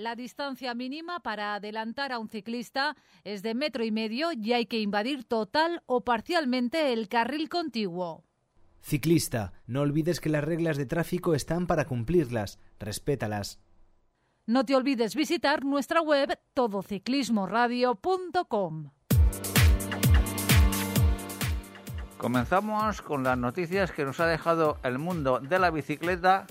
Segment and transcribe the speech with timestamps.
[0.00, 4.64] La distancia mínima para adelantar a un ciclista es de metro y medio y hay
[4.64, 8.24] que invadir total o parcialmente el carril contiguo.
[8.80, 12.58] Ciclista, no olvides que las reglas de tráfico están para cumplirlas.
[12.78, 13.60] Respétalas.
[14.46, 18.92] No te olvides visitar nuestra web todociclismoradio.com.
[22.16, 26.46] Comenzamos con las noticias que nos ha dejado el mundo de la bicicleta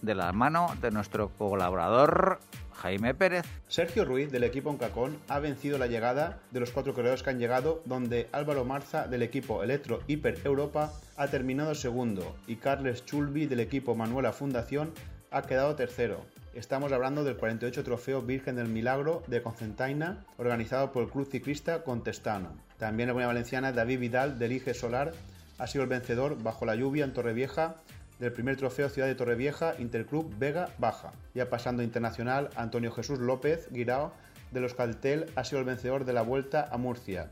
[0.00, 2.40] de la mano de nuestro colaborador
[2.80, 3.44] Jaime Pérez.
[3.68, 7.38] Sergio Ruiz del equipo Oncacón ha vencido la llegada de los cuatro corredores que han
[7.38, 13.46] llegado, donde Álvaro Marza del equipo Electro Hiper Europa ha terminado segundo y Carles Chulbi
[13.46, 14.92] del equipo Manuela Fundación
[15.30, 16.24] ha quedado tercero.
[16.54, 21.84] Estamos hablando del 48 Trofeo Virgen del Milagro de Concentaina, organizado por el Club Ciclista
[21.84, 22.50] Contestano.
[22.78, 25.12] También la Comunidad Valenciana David Vidal del Ige Solar
[25.58, 27.76] ha sido el vencedor bajo la lluvia en Torrevieja
[28.20, 31.12] del primer trofeo Ciudad de Torrevieja Interclub Vega Baja.
[31.34, 34.12] Ya pasando internacional, Antonio Jesús López Guirao
[34.52, 37.30] de los Caltel ha sido el vencedor de la Vuelta a Murcia.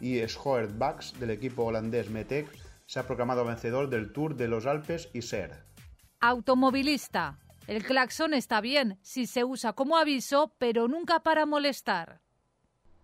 [0.00, 2.48] Y Schoert Bax del equipo holandés Metec
[2.86, 5.64] se ha proclamado vencedor del Tour de los Alpes y Ser.
[6.20, 7.38] Automovilista.
[7.66, 12.22] El claxon está bien si se usa como aviso, pero nunca para molestar.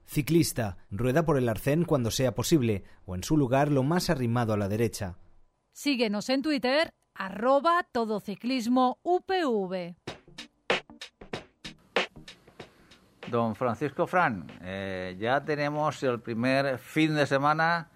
[0.07, 4.53] Ciclista, rueda por el arcén cuando sea posible, o en su lugar lo más arrimado
[4.53, 5.19] a la derecha.
[5.73, 9.95] Síguenos en Twitter, arroba todociclismo UPV.
[13.31, 17.89] Don Francisco Fran, eh, ya tenemos el primer fin de semana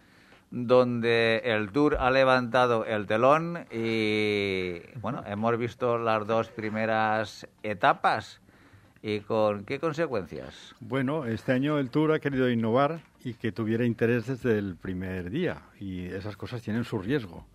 [0.51, 8.41] donde el Tour ha levantado el telón y bueno, hemos visto las dos primeras etapas.
[9.01, 10.75] ¿Y con qué consecuencias?
[10.81, 15.31] Bueno, este año el Tour ha querido innovar y que tuviera interés desde el primer
[15.31, 17.47] día y esas cosas tienen su riesgo.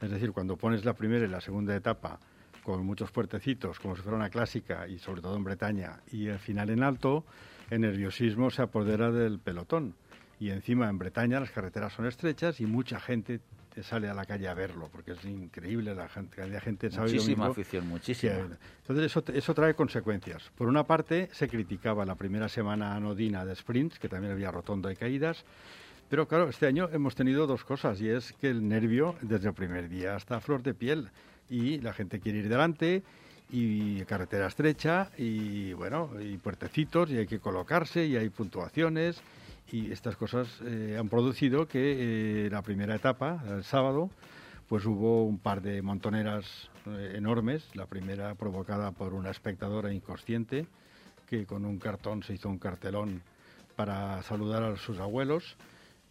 [0.00, 2.18] Es decir, cuando pones la primera y la segunda etapa
[2.62, 6.38] con muchos puertecitos, como si fuera una clásica y sobre todo en Bretaña, y el
[6.38, 7.24] final en alto,
[7.70, 9.94] el nerviosismo se apodera del pelotón
[10.40, 13.40] y encima en Bretaña las carreteras son estrechas y mucha gente
[13.74, 17.12] te sale a la calle a verlo, porque es increíble la gente, la gente sabe
[17.12, 18.34] Muchísima afición, muchísima.
[18.80, 20.50] entonces eso, eso trae consecuencias.
[20.56, 24.92] Por una parte se criticaba la primera semana anodina de sprints, que también había rotonda
[24.92, 25.44] y caídas,
[26.08, 29.54] pero claro, este año hemos tenido dos cosas, y es que el nervio desde el
[29.54, 31.10] primer día está a flor de piel,
[31.50, 33.02] y la gente quiere ir delante,
[33.50, 39.20] y carretera estrecha, y bueno, y puertecitos, y hay que colocarse, y hay puntuaciones,
[39.70, 44.10] y estas cosas eh, han producido que eh, la primera etapa, el sábado,
[44.68, 50.66] pues hubo un par de montoneras eh, enormes, la primera provocada por una espectadora inconsciente
[51.26, 53.22] que con un cartón se hizo un cartelón
[53.76, 55.56] para saludar a sus abuelos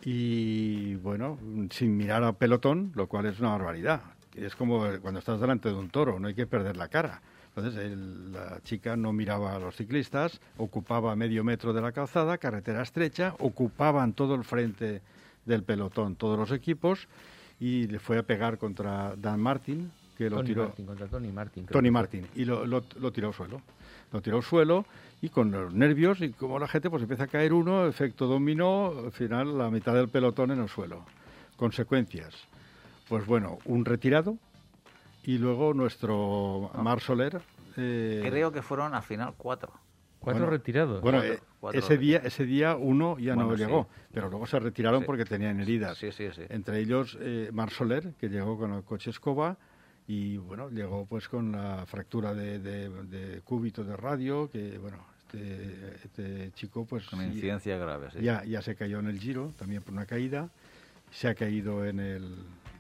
[0.03, 1.38] y bueno,
[1.72, 4.02] sin mirar al pelotón, lo cual es una barbaridad.
[4.35, 7.22] Es como cuando estás delante de un toro, no hay que perder la cara.
[7.56, 12.84] Entonces la chica no miraba a los ciclistas, ocupaba medio metro de la calzada, carretera
[12.84, 15.02] estrecha, ocupaban todo el frente
[15.46, 17.08] del pelotón, todos los equipos,
[17.59, 20.73] y le fue a pegar contra Dan Martin, que lo tiró.
[20.73, 21.66] contra Tony Martin.
[21.67, 23.61] Tony Martin, y lo, lo, tiró al suelo.
[24.11, 24.85] Lo tiró al suelo
[25.22, 28.93] y con los nervios y como la gente pues empieza a caer uno, efecto dominó,
[29.05, 31.03] al final la mitad del pelotón en el suelo.
[31.55, 32.34] Consecuencias.
[33.08, 34.37] Pues bueno, un retirado,
[35.23, 36.81] y luego nuestro ah.
[36.81, 37.41] Mar Soler.
[37.75, 39.72] Eh, Creo que fueron al final cuatro.
[40.20, 41.02] Cuatro retirados.
[41.02, 41.40] Bueno, eh,
[41.73, 45.97] ese día ese día uno ya no llegó, pero luego se retiraron porque tenían heridas.
[45.97, 46.41] Sí, sí, sí.
[46.49, 49.58] Entre ellos eh, Mar Soler, que llegó con el coche escoba
[50.08, 55.96] y bueno, llegó pues con la fractura de, de, cúbito de radio, que bueno, este,
[56.04, 57.06] este chico pues...
[57.08, 58.22] Con incidencia grave, sí.
[58.22, 60.50] Ya, ya se cayó en el giro, también por una caída,
[61.12, 62.36] se ha caído en el,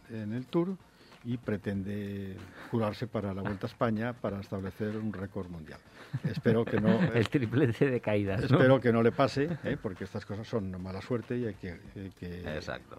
[0.09, 0.77] en el tour
[1.25, 2.37] y pretende
[2.71, 5.79] curarse para la Vuelta a España para establecer un récord mundial.
[6.23, 6.97] Espero que no...
[7.13, 8.39] El triplete de caídas.
[8.49, 8.57] ¿no?
[8.57, 9.75] Espero que no le pase, ¿eh?
[9.81, 11.71] porque estas cosas son mala suerte y hay que...
[11.71, 12.97] hay que- Exacto.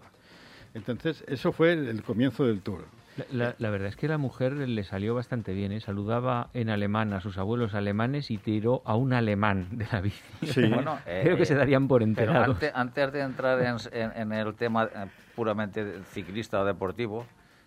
[0.75, 2.85] Entonces, eso fue el, el comienzo del tour.
[3.31, 5.79] La, verdad es que la mujer le salió bastante bien, ¿eh?
[5.79, 10.21] saludaba en alemán a sus abuelos alemanes y tiró a un alemán de la bici.
[10.45, 10.67] Sí.
[10.67, 12.49] Bueno, eh, Creo que se darían por Pero enterados.
[12.55, 15.05] antes, antes de entrar en, en- en el tema eh,
[15.35, 17.25] puramente ciclista o deportivo,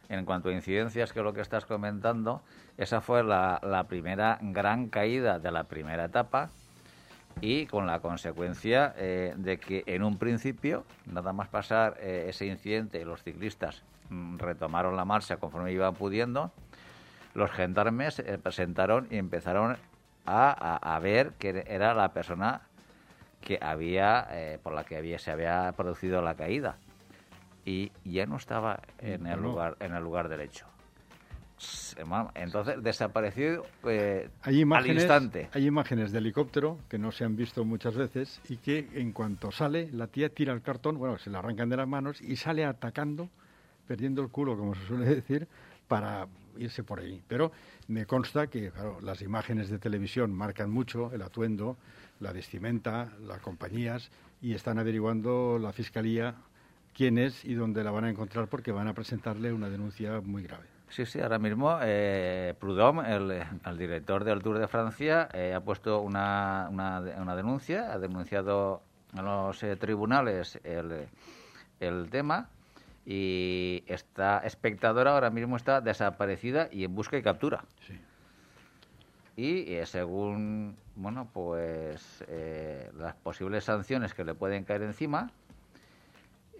[0.09, 2.43] en cuanto a incidencias, que es lo que estás comentando,
[2.77, 6.51] esa fue la, la primera gran caída de la primera etapa
[7.41, 12.47] y con la consecuencia eh, de que en un principio, nada más pasar eh, ese
[12.47, 13.83] incidente, los ciclistas
[14.39, 16.53] retomaron la marcha conforme iban pudiendo,
[17.35, 19.77] los gendarmes se presentaron y empezaron
[20.27, 22.63] a, a- a ver que era la persona
[23.41, 26.77] que había eh, por la que había se había producido la caída.
[27.65, 30.67] Y ya no estaba en el No, lugar en el lugar derecho.
[31.59, 35.49] Se- bueno, entonces desapareció eh, Hay al imágenes, instante.
[35.53, 39.53] hay imágenes de helicóptero que no se han visto muchas veces y que en cuanto
[39.53, 42.65] sale, la tía tira el cartón, bueno, se le arrancan de las manos y sale
[42.65, 43.29] atacando,
[43.87, 45.47] perdiendo el culo, como se suele decir,
[45.89, 46.27] para
[46.59, 47.23] irse por ahí.
[47.29, 47.53] Pero
[47.89, 51.77] me consta que claro, las imágenes de televisión marcan mucho el atuendo,
[52.21, 56.35] la vestimenta, las compañías y están averiguando la fiscalía
[56.95, 60.43] quién es y dónde la van a encontrar porque van a presentarle una denuncia muy
[60.43, 60.67] grave.
[60.89, 66.03] Sí, sí, ahora mismo eh, Prudhomme, el, director del Tour de Francia, eh, ha puesto
[66.03, 68.83] una, una, una denuncia, ha denunciado
[69.15, 71.09] a los eh, tribunales el,
[71.81, 72.51] el tema
[73.05, 77.65] y esta espectadora ahora mismo está desaparecida y en busca y captura.
[77.87, 78.01] Sí.
[79.37, 85.31] Y eh, según, bueno, pues eh, las posibles sanciones que le pueden caer encima,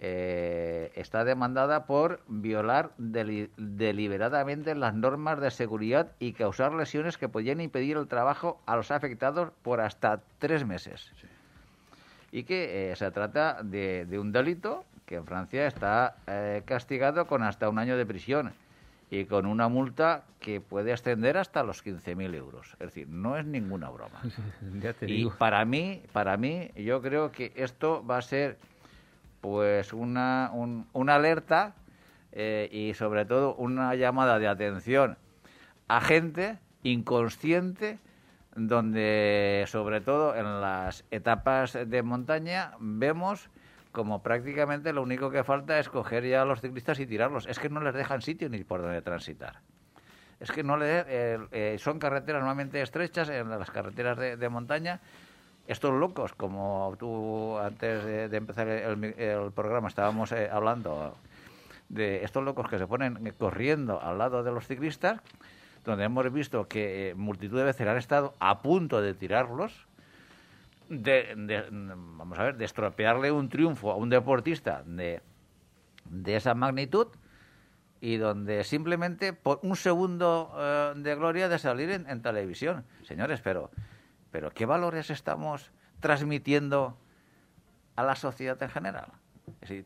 [0.01, 7.29] eh, está demandada por violar deli- deliberadamente las normas de seguridad y causar lesiones que
[7.29, 11.09] podían impedir el trabajo a los afectados por hasta tres meses.
[12.31, 17.27] Y que eh, se trata de, de un delito que en Francia está eh, castigado
[17.27, 18.53] con hasta un año de prisión
[19.11, 22.71] y con una multa que puede ascender hasta los 15.000 euros.
[22.73, 24.21] Es decir, no es ninguna broma.
[24.81, 25.33] ya te Y digo.
[25.37, 28.57] para mí, para mí, yo creo que esto va a ser
[29.41, 31.75] pues una, un- una alerta
[32.31, 35.17] eh, y sobre todo una llamada de atención
[35.89, 37.99] a gente inconsciente
[38.55, 43.49] donde sobre todo en las etapas de montaña vemos
[43.93, 47.47] como prácticamente lo único que falta es coger ya a los ciclistas y tirarlos.
[47.47, 49.61] Es que no les dejan sitio ni por donde transitar.
[50.41, 54.99] Es que no le, eh, eh, son carreteras normalmente estrechas, en las carreteras de, montaña.
[55.67, 61.15] Estos locos, como tú antes de, empezar el, el programa estábamos eh, hablando,
[61.93, 65.21] de estos locos que se ponen corriendo al lado de los ciclistas,
[65.85, 69.85] donde hemos visto que eh, multitud de veces han estado a punto de tirarlos,
[70.89, 75.21] de, vamos a ver, de estropearle un triunfo a un deportista de,
[76.05, 77.07] de esa magnitud
[78.01, 82.85] y donde simplemente por un segundo eh, de gloria de salir en, en televisión.
[83.03, 83.71] Señores, pero,
[84.29, 86.97] pero ¿qué valores estamos transmitiendo
[87.95, 89.07] a la sociedad en general?
[89.61, 89.85] Es decir,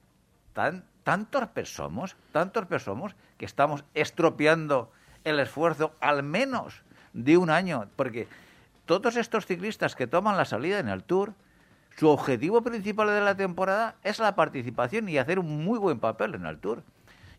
[0.54, 4.92] tan, tan torpes somos, tan torpes somos, que estamos estropeando
[5.24, 6.84] el esfuerzo al menos
[7.14, 8.28] de un año, porque
[8.88, 11.34] todos estos ciclistas que toman la salida en el Tour,
[11.98, 16.34] su objetivo principal de la temporada es la participación y hacer un muy buen papel
[16.36, 16.84] en el Tour.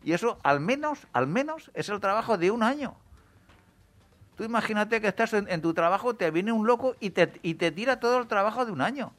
[0.03, 2.95] Y eso al menos, al menos es el trabajo de un año.
[4.37, 7.71] Tú imagínate que estás en, tu trabajo, te viene un loco y te, y te
[7.71, 9.11] tira todo el trabajo de un año.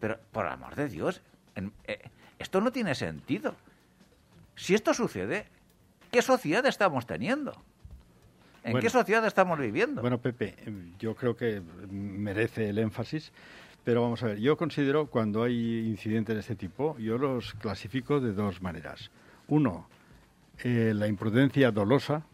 [0.00, 1.22] Pero, por amor de Dios,
[1.84, 3.54] eh, esto no tiene sentido.
[4.56, 5.46] Si esto sucede,
[6.10, 7.54] ¿qué sociedad estamos teniendo?
[8.64, 8.82] ¿En Bueno.
[8.82, 10.00] qué sociedad estamos viviendo?
[10.00, 10.54] Bueno, Pepe,
[10.98, 13.32] yo creo que merece el énfasis,
[13.84, 18.20] pero vamos a ver, yo considero cuando hay incidentes de este tipo, yo los clasifico
[18.20, 19.10] de dos maneras.
[19.46, 19.88] Uno,
[20.64, 22.24] eh, la imprudencia dolosa,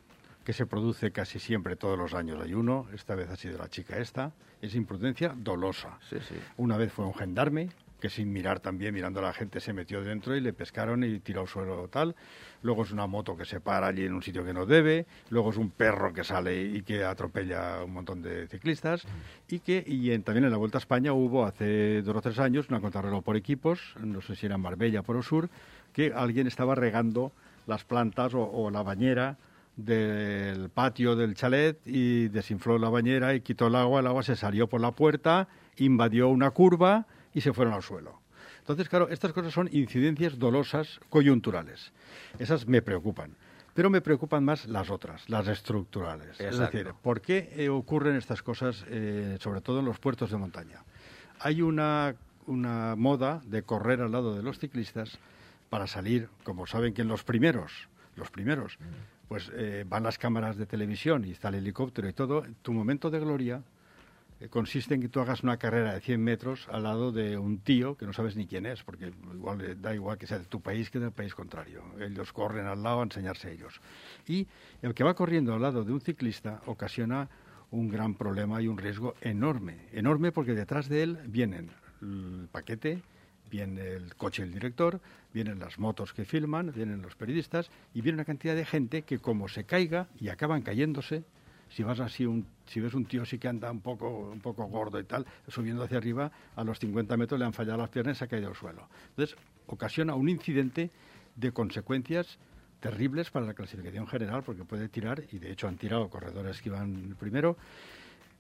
[0.44, 3.68] que se produce casi siempre todos los años hay uno, esta vez ha sido la
[3.68, 5.98] chica esta, es imprudencia dolosa.
[6.08, 6.34] Sí, sí.
[6.56, 7.68] Una vez fue un gendarme
[8.04, 11.20] que sin mirar también, mirando a la gente, se metió dentro y le pescaron y
[11.20, 12.14] tiró al suelo tal.
[12.60, 15.06] Luego es una moto que se para allí en un sitio que no debe.
[15.30, 19.06] Luego es un perro que sale y que atropella a un montón de ciclistas.
[19.48, 22.38] Y que y en- también en la Vuelta a España hubo hace dos o tres
[22.40, 25.48] años una contrarreloj por equipos, no sé si era en Marbella por Osur,
[25.94, 27.32] que alguien estaba regando
[27.66, 29.38] las plantas o, o la bañera
[29.76, 34.36] del patio del chalet y desinfló la bañera y quitó el agua, el agua se
[34.36, 38.20] salió por la puerta, invadió una curva y se fueron al suelo.
[38.60, 41.92] Entonces, claro, estas cosas son incidencias dolosas coyunturales.
[42.38, 43.36] Esas me preocupan.
[43.74, 46.40] Pero me preocupan más las otras, las estructurales.
[46.40, 50.36] Es decir, ¿por qué eh, ocurren estas cosas, eh, sobre todo en los puertos de
[50.36, 50.84] montaña?
[51.40, 52.14] Hay una,
[52.46, 55.18] una moda de correr al lado de los ciclistas
[55.70, 58.78] para salir, como saben que en los primeros, los primeros,
[59.26, 63.10] pues eh, van las cámaras de televisión y está el helicóptero y todo, tu momento
[63.10, 63.62] de gloria
[64.50, 67.96] consiste en que tú hagas una carrera de 100 metros al lado de un tío
[67.96, 70.60] que no sabes ni quién es, porque igual eh, da igual que sea de tu
[70.60, 71.82] país que del país contrario.
[72.00, 73.80] Ellos corren al lado a enseñarse ellos.
[74.26, 74.46] Y
[74.82, 77.28] el que va corriendo al lado de un ciclista ocasiona
[77.70, 79.88] un gran problema y un riesgo enorme.
[79.92, 81.70] Enorme porque detrás de él vienen
[82.00, 83.02] el paquete,
[83.50, 85.00] viene el coche del director,
[85.32, 89.18] vienen las motos que filman, vienen los periodistas y viene una cantidad de gente que
[89.18, 91.24] como se caiga y acaban cayéndose,
[91.74, 94.64] si vas así un, si ves un tío así que anda un poco un poco
[94.66, 98.16] gordo y tal subiendo hacia arriba a los 50 metros le han fallado las piernas
[98.16, 98.88] y se ha caído al suelo.
[99.10, 100.90] Entonces ocasiona un incidente
[101.34, 102.38] de consecuencias
[102.78, 106.68] terribles para la clasificación general porque puede tirar y de hecho han tirado corredores que
[106.68, 107.56] iban primero.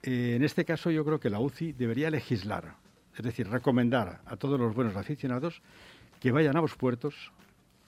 [0.04, 2.76] Eh, en este caso yo creo que la UCI debería legislar
[3.16, 5.60] es decir recomendar a todos los buenos aficionados
[6.20, 7.32] que vayan a los puertos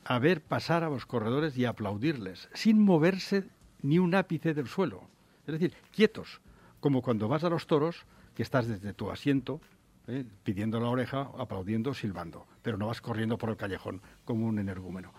[0.04, 3.44] a ver pasar a los corredores y aplaudirles sin moverse
[3.82, 5.08] ni un ápice del suelo
[5.46, 6.40] es decir, quietos,
[6.80, 9.60] como cuando vas a los toros, que estás desde tu asiento,
[10.06, 10.24] ¿eh?
[10.44, 15.12] pidiendo la oreja, aplaudiendo, silbando, pero no vas corriendo por el callejón como un energúmeno.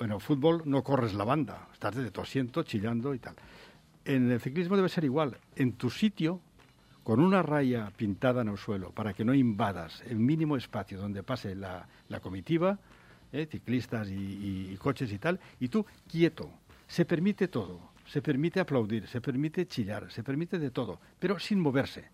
[0.00, 3.34] En el fútbol no corres la banda, estás desde tu asiento chillando y tal.
[4.04, 5.36] En el ciclismo debe ser igual.
[5.56, 6.40] En tu sitio,
[7.02, 11.22] con una raya pintada en el suelo, para que no invadas el mínimo espacio donde
[11.22, 11.86] pase la,
[12.22, 12.78] comitiva,
[13.32, 13.46] ¿eh?
[13.50, 16.50] ciclistas y- y coches y tal, y tú quieto.
[16.86, 17.80] Se permite todo.
[18.10, 22.08] Se permite aplaudir, se permite chillar, se permite de todo, pero sin moverse.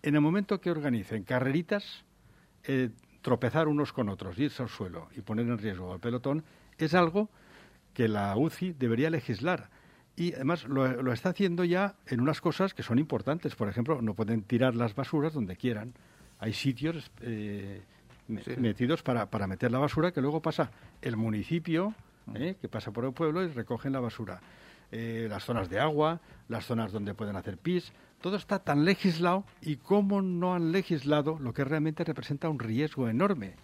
[0.00, 2.04] En el momento que organicen carreritas,
[2.64, 2.90] eh,
[3.20, 6.44] tropezar unos con otros, irse al suelo y poner en riesgo al pelotón,
[6.78, 7.28] es algo
[7.94, 9.70] que la UCI debería legislar.
[10.14, 13.56] Y además lo, lo está haciendo ya en unas cosas que son importantes.
[13.56, 15.94] Por ejemplo, no pueden tirar las basuras donde quieran.
[16.38, 17.82] Hay sitios eh,
[18.44, 18.52] Sí.
[18.58, 20.70] metidos para, para meter la basura que luego pasa
[21.02, 21.96] el municipio,
[22.36, 22.54] ¿eh?
[22.60, 24.40] que pasa por el pueblo y recogen la basura.
[24.92, 29.44] Eh, las zonas de agua, las zonas donde pueden hacer pis, todo está tan legislado
[29.62, 33.54] y cómo no han legislado lo que realmente representa un riesgo enorme,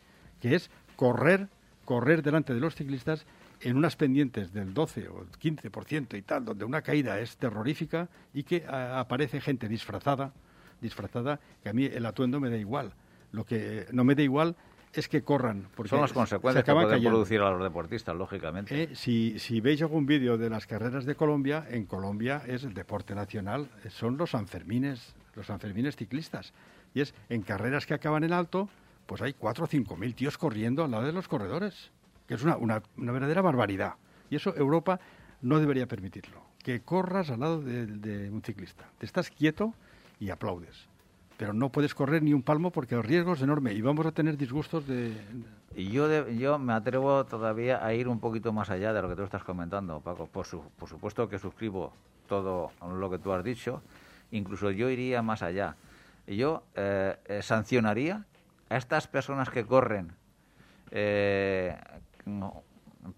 [0.40, 1.48] que es correr,
[1.84, 3.26] correr delante de los ciclistas
[3.60, 8.08] en unas pendientes del 12 o el 15% y tal, donde una caída es terrorífica
[8.32, 10.32] y que aparece gente disfrazada,
[10.80, 12.92] disfrazada, que a mí el atuendo me da igual.
[13.32, 14.56] Lo que no me da igual
[15.00, 18.82] es que corran, porque Son las se consecuencias que pueden producir a los deportistas, lógicamente.
[18.82, 22.74] Eh, si, si veis algún vídeo de las carreras de Colombia, en Colombia es el
[22.74, 26.52] deporte nacional, eh, son los Sanfermines, los Sanfermines ciclistas.
[26.94, 28.68] Y es en carreras que acaban en alto,
[29.06, 31.90] pues hay cuatro o cinco mil tíos corriendo al lado de los corredores,
[32.26, 33.94] que es una, una, una verdadera barbaridad.
[34.30, 34.98] Y eso Europa
[35.42, 38.88] no debería permitirlo, que corras al lado de, de un ciclista.
[38.98, 39.74] Te estás quieto
[40.18, 40.88] y aplaudes.
[41.36, 44.12] Pero no puedes correr ni un palmo porque el riesgo es enorme y vamos a
[44.12, 45.12] tener disgustos de,
[45.74, 49.16] Y yo, yo me atrevo todavía a ir un poquito más allá de lo que
[49.16, 50.26] tú estás comentando, Paco.
[50.26, 51.92] Por, su- por supuesto que suscribo
[52.26, 53.82] todo lo que tú has dicho.
[54.30, 55.76] Incluso yo iría más allá.
[56.26, 58.24] Yo eh, sancionaría
[58.70, 60.12] a estas personas que corren
[60.90, 61.76] eh,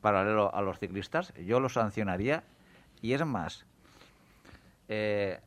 [0.00, 1.32] paralelo a los ciclistas.
[1.46, 2.42] Yo los sancionaría.
[3.00, 3.64] Y es más,
[4.88, 5.38] eh,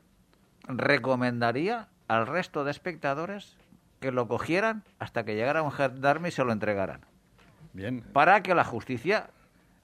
[0.70, 3.56] recomendaría al resto de espectadores
[4.02, 7.02] que lo cogieran hasta que llegara un gendarme y se lo entregaran,
[7.74, 8.02] bien.
[8.14, 9.30] para que la justicia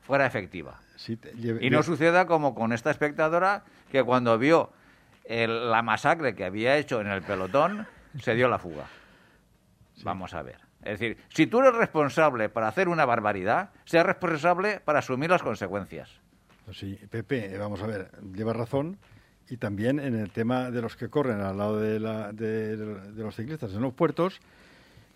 [0.02, 0.80] fuera efectiva.
[0.98, 4.72] sí, te- lleve- Y no suceda como con esta espectadora que cuando vio
[5.26, 7.86] el- la masacre que había hecho en el pelotón,
[8.22, 8.86] se dio la fuga.
[10.04, 10.58] Vamos a ver.
[10.84, 15.44] Es decir, si tú eres responsable para hacer una barbaridad, seas responsable para asumir las
[15.44, 16.10] consecuencias.
[16.66, 18.98] Pues sí, Pepe, eh, vamos a ver, lleva razón.
[19.50, 23.24] Y también en el tema de los que corren al lado de, la- de- de
[23.24, 24.39] los ciclistas en los puertos,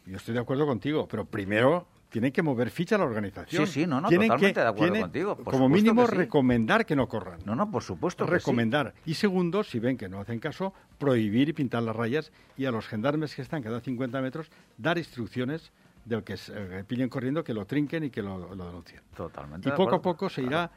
[0.05, 3.65] yo estoy de acuerdo contigo, pero primero tienen que mover ficha la organización.
[3.67, 6.11] Sí, sí, no, no, Tienen totalmente que- de acuerdo tienen, contigo, por como mínimo que
[6.11, 6.17] sí.
[6.17, 7.39] recomendar que no corran.
[7.45, 8.37] No, no, por supuesto que sí.
[8.37, 8.93] recomendar.
[9.05, 12.71] Y segundo, si ven que no hacen caso, prohibir y pintar las rayas y a
[12.71, 15.71] los gendarmes que están cada 50 metros dar instrucciones
[16.05, 19.01] del que eh, pillen corriendo, que lo trinquen y que lo, lo denuncien.
[19.15, 19.67] Totalmente.
[19.69, 20.69] Y de poco a poco se irá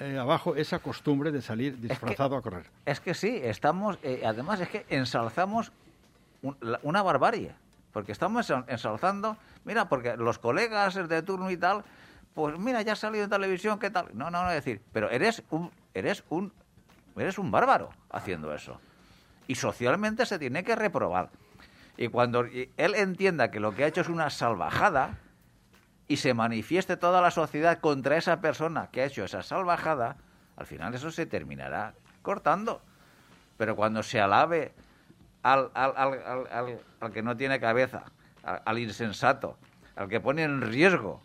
[0.00, 2.66] eh, abajo esa costumbre de salir disfrazado a correr.
[2.86, 5.72] Es que sí, estamos, eh, además es que ensalzamos
[6.42, 7.52] un- la- una barbarie,
[7.92, 11.84] porque estamos en- ensalzando, mira, porque los colegas de turno y tal,
[12.34, 14.06] pues mira, ya ha salido en televisión, ¿qué tal?
[14.14, 16.52] No, no, no, decir, pero eres un, eres un,
[17.16, 18.80] eres un bárbaro haciendo eso.
[19.46, 21.28] Y socialmente se tiene que reprobar.
[21.98, 25.18] Y cuando él entienda que lo que ha hecho es una salvajada,
[26.08, 30.16] y se manifieste toda la sociedad contra esa persona que ha hecho esa salvajada,
[30.56, 32.82] al final eso se terminará cortando.
[33.56, 34.72] Pero cuando se alabe
[35.42, 38.04] al, al, al, al, que no tiene cabeza,
[38.42, 39.56] al, insensato,
[39.96, 41.20] al que pone en riesgo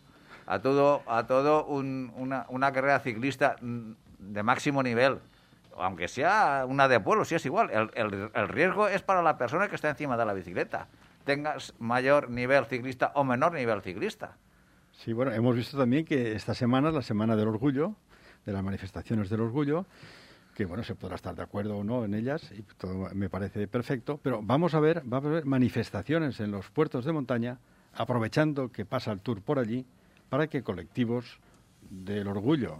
[0.46, 5.20] a todo, a todo un, una, una carrera ciclista de máximo nivel,
[5.78, 9.38] aunque sea una de pueblo, si es igual, el, el, el, riesgo es para la
[9.38, 10.88] persona que está encima de la bicicleta,
[11.24, 14.38] tengas mayor nivel ciclista o menor nivel ciclista.
[14.98, 17.96] Sí, bueno, hemos visto también que esta semana es la Semana del Orgullo,
[18.46, 19.86] de las manifestaciones del orgullo,
[20.56, 23.68] que bueno, se podrá estar de acuerdo o no en ellas, y todo me parece
[23.68, 27.60] perfecto, pero vamos a ver, va a haber manifestaciones en los puertos de montaña,
[27.94, 29.86] aprovechando que pasa el tour por allí,
[30.30, 31.40] para que colectivos
[31.90, 32.78] del orgullo,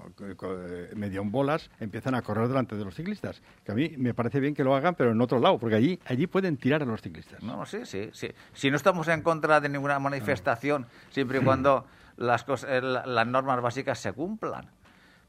[0.96, 3.42] medio en bolas, empiezan a correr delante de los ciclistas.
[3.64, 6.00] Que a mí me parece bien que lo hagan, pero en otro lado, porque allí,
[6.06, 7.42] allí pueden tirar a los ciclistas.
[7.42, 8.30] No, sí, sí, sí.
[8.54, 11.86] Si no estamos en contra de ninguna manifestación, siempre y cuando
[12.18, 14.70] las, cosas, las normas básicas se cumplan.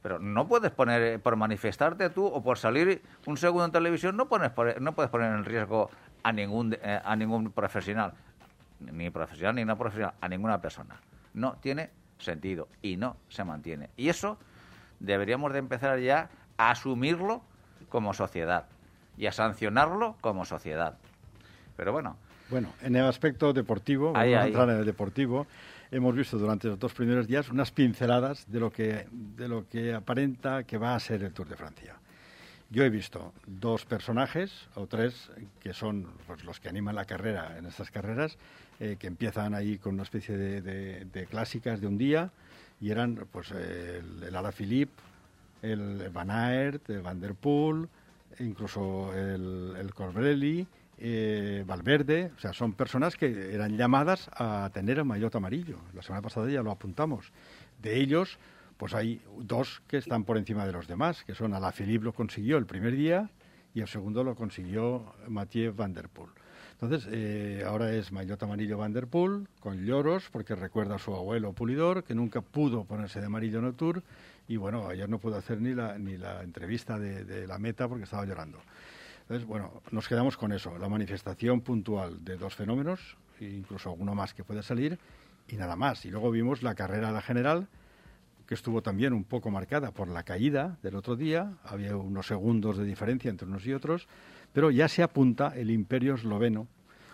[0.02, 4.16] Pero no puedes poner, eh, por manifestarte tú o por salir un segundo en televisión,
[4.16, 5.90] no, pones, no puedes poner en riesgo
[6.22, 8.12] a ningún, eh, a ningún profesional,
[8.80, 10.96] ni profesional ni no profesional, a ninguna persona.
[11.34, 13.90] No tiene sentido y no se mantiene.
[13.96, 14.38] Y eso
[15.00, 17.42] deberíamos de empezar ya a asumirlo
[17.88, 18.66] como sociedad
[19.16, 20.96] y a sancionarlo como sociedad.
[21.76, 22.16] Pero bueno.
[22.50, 25.46] Bueno, en el aspecto deportivo, vamos a entrar en el deportivo
[25.90, 29.94] hemos visto durante los dos primeros días unas pinceladas de lo que, de lo que
[29.94, 31.96] aparenta que va a ser el Tour de Francia.
[32.70, 35.30] Yo he visto dos personajes o tres
[35.60, 38.36] que son pues, los que animan la carrera en estas carreras,
[38.78, 42.30] eh, que empiezan ahí con una especie de, clásicas de un día
[42.80, 44.92] y eran pues el, el Ala Philippe,
[45.62, 47.88] el Van Aert, el Van der Poel,
[48.38, 50.66] incluso el, el Colbrelli
[51.00, 55.78] eh, Valverde, o sea, son personas que eran llamadas a tener el maillot amarillo.
[55.94, 57.32] La semana pasada ya lo apuntamos.
[57.80, 58.38] De ellos,
[58.76, 62.58] pues hay dos que están por encima de los demás, que son Alaphilippe lo consiguió
[62.58, 63.30] el primer día
[63.74, 66.30] y el segundo lo consiguió Mathieu Van Der Poel.
[66.80, 71.14] Entonces, eh, ahora es maillot amarillo Van Der Poel, con lloros, porque recuerda a su
[71.14, 74.02] abuelo Pulidor, que nunca pudo ponerse de amarillo en el Tour,
[74.46, 77.88] y bueno, ayer no pudo hacer ni la, ni la entrevista de, de la meta
[77.88, 78.60] porque estaba llorando.
[79.28, 84.32] Entonces, bueno, nos quedamos con eso, la manifestación puntual de dos fenómenos, incluso alguno más
[84.32, 84.98] que puede salir,
[85.48, 86.06] y nada más.
[86.06, 87.68] Y luego vimos la carrera a la general,
[88.46, 92.78] que estuvo también un poco marcada por la caída del otro día, había unos segundos
[92.78, 94.08] de diferencia entre unos y otros,
[94.54, 96.66] pero ya se apunta el imperio esloveno.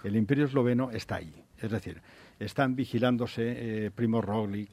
[0.04, 2.00] El imperio esloveno está ahí, es decir,
[2.38, 4.70] están vigilándose eh, Primo Roglic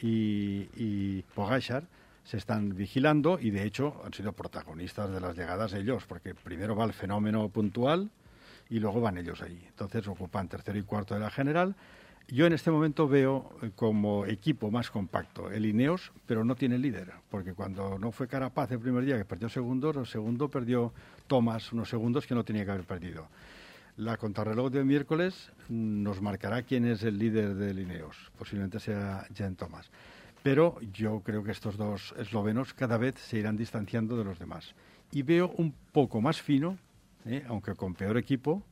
[0.00, 1.24] y, y
[2.24, 6.74] se están vigilando y de hecho han sido protagonistas de las llegadas ellos, porque primero
[6.74, 8.10] va el fenómeno puntual
[8.70, 9.62] y luego van ellos ahí.
[9.68, 11.76] Entonces ocupan tercero y cuarto de la general.
[12.28, 16.78] Yo en este momento veo eh, como equipo más compacto el Ineos, pero no tiene
[16.78, 20.94] líder, porque cuando no fue Carapaz el primer día que perdió segundos, el segundo perdió
[21.26, 23.28] Thomas unos segundos que no tenía que haber perdido.
[23.98, 29.54] La contrarreloj de miércoles nos marcará quién es el líder del Ineos, posiblemente sea Jen
[29.54, 29.90] Thomas.
[30.44, 34.74] Pero yo creo que estos dos eslovenos cada vez se irán distanciando de los demás.
[35.10, 36.76] Y veo un poco más fino,
[37.24, 37.42] ¿eh?
[37.48, 38.62] aunque con peor equipo,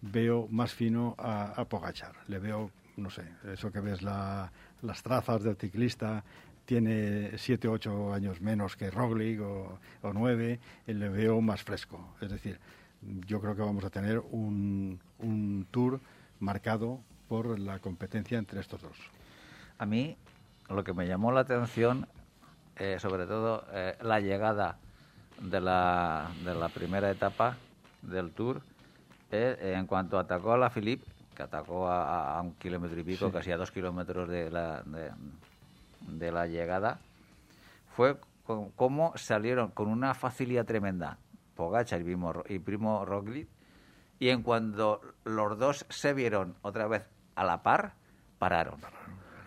[0.00, 2.14] veo más fino a, a Pogachar.
[2.28, 6.24] Le veo, no sé, eso que ves la, las trazas del ciclista,
[6.64, 12.14] tiene siete o ocho años menos que Roglic o, o nueve, le veo más fresco.
[12.22, 12.58] Es decir,
[13.26, 16.00] yo creo que vamos a tener un, un tour
[16.40, 18.96] marcado por la competencia entre estos dos.
[19.76, 20.16] A mí
[20.68, 22.06] lo que me llamó la atención,
[22.76, 24.78] eh, sobre todo eh, la llegada
[25.40, 27.56] de la, de la primera etapa
[28.02, 28.62] del Tour,
[29.30, 31.04] eh, en cuanto atacó a la Philippe,
[31.34, 34.82] que atacó a, un kilómetro y pico, casi a dos kilómetros de la,
[36.06, 36.98] de, la llegada,
[37.94, 38.16] fue
[38.76, 41.18] como salieron con una facilidad tremenda
[41.54, 43.48] Pogacar y Primo, y Primo Roglic,
[44.18, 47.92] y en cuanto los dos se vieron otra vez a la par,
[48.38, 48.97] pararon.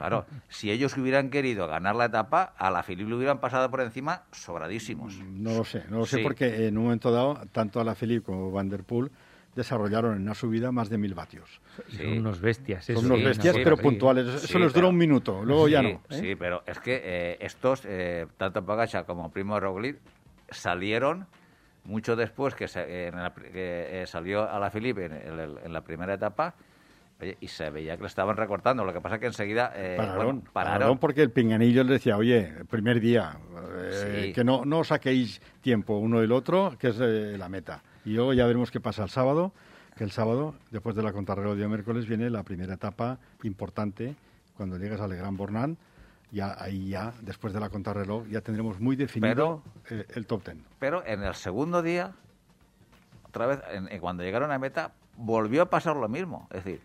[0.01, 3.81] Claro, si ellos hubieran querido ganar la etapa, a la Philippe le hubieran pasado por
[3.81, 5.19] encima sobradísimos.
[5.19, 8.25] No lo sé, no lo sé porque en un momento dado, tanto a la Philippe
[8.25, 9.11] como Van Der Poel
[9.53, 11.61] desarrollaron en una subida más de mil vatios.
[11.95, 12.85] Son unos bestias.
[12.85, 14.43] Son unos bestias, pero puntuales.
[14.43, 15.89] Eso les dura un minuto, luego ya no.
[15.89, 15.99] ¿eh?
[16.09, 19.97] Sí, pero es que eh, estos, eh, tanto Pagacha como Primo Roglic,
[20.49, 21.27] salieron
[21.83, 22.67] mucho después que,
[24.07, 26.55] salió a la Philippe en la primera etapa
[27.39, 28.83] y se veía que lo estaban recortando.
[28.85, 30.97] Lo que pasa es que enseguida eh, pararon, pararon.
[30.97, 33.37] porque el pinganillo le decía, oye, primer día,
[33.77, 37.81] eh, que no, no saquéis tiempo uno del otro, que es eh, la meta.
[38.05, 39.51] Y luego ya veremos qué pasa el sábado,
[39.95, 44.15] que el sábado, después de la contrarreloj de miércoles, viene la primera etapa importante,
[44.57, 45.77] cuando llegas al Gran Bornán,
[46.31, 50.63] ya ahí ya, después de la contrarreloj, ya tendremos muy definido eh, el top ten.
[50.79, 52.13] Pero en el segundo día,
[53.27, 56.47] otra vez, en- en cuando llegaron a meta, volvió a pasar lo mismo.
[56.51, 56.81] Es decir,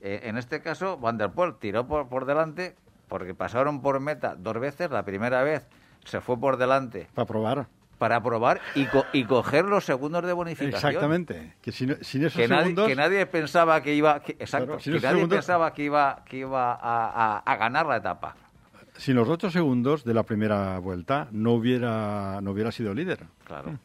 [0.00, 2.74] eh, en este caso, Van der Poel tiró por, por delante
[3.08, 4.90] porque pasaron por meta dos veces.
[4.90, 5.66] La primera vez
[6.04, 7.66] se fue por delante Para probar.
[7.98, 10.90] para probar y, co- y coger los segundos de bonificación.
[10.90, 11.54] Exactamente.
[11.60, 12.88] Que sin, sin esos Que nadie, segundos...
[12.88, 16.36] que nadie pensaba que iba, que- exacto, Claro, que nadie segundos- pensaba que iba, que
[16.38, 18.36] iba a, a- a ganar la etapa.
[18.96, 23.20] Sin los ocho segundos de la primera vuelta no hubiera, no hubiera sido líder.
[23.46, 23.78] Claro.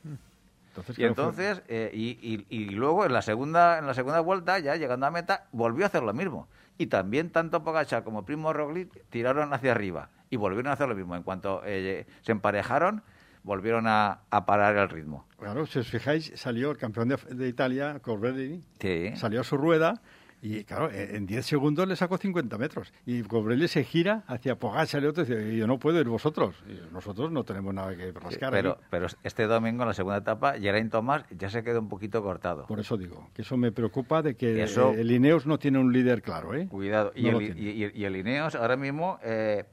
[0.76, 4.60] Entonces, Y entonces, eh, y, y- y luego en la segunda en la segunda vuelta,
[4.60, 6.48] ya llegando a meta, volvió a hacer lo mismo.
[6.78, 10.96] Y también tanto Pogacar como Primo Roglic tiraron hacia arriba y volvieron a hacer lo
[10.96, 11.16] mismo.
[11.16, 13.02] En cuanto eh, se emparejaron,
[13.44, 15.26] volvieron a, a parar el ritmo.
[15.40, 19.16] Claro, si os fijáis, salió el campeón de, de Italia, Corbelli, Sí.
[19.16, 20.02] salió a su rueda
[20.46, 22.94] y, claro, en en 10 segundos le sacó 50 metros.
[23.06, 26.56] Y Corbelli se gira hacia Pogacar y otro dice, yo no puedo ir vosotros.
[26.68, 28.82] Y nosotros no tenemos nada que rascar Pero, aquí.
[28.92, 32.68] pero este domingo, en la segunda etapa, Geraint Thomas ya se quedó un poquito cortado.
[32.68, 35.92] Por eso digo, que eso me preocupa de que Eso- el Ineos no tiene un
[35.92, 36.68] líder claro, ¿eh?
[36.68, 37.12] Cuidado.
[37.16, 39.66] Y, No el, y- y- y el Ineos, ahora mismo, eh,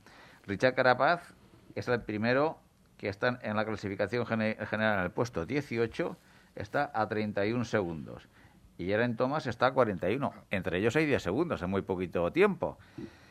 [0.47, 1.35] Richard Carapaz
[1.75, 2.59] es el primero
[2.97, 6.17] que está en la clasificación gene- general en el puesto 18,
[6.55, 8.29] está a 31 segundos.
[8.79, 10.33] Y Geraint Thomas está a 41.
[10.51, 12.79] Entre ellos hay 10 segundos, en muy poquito tiempo.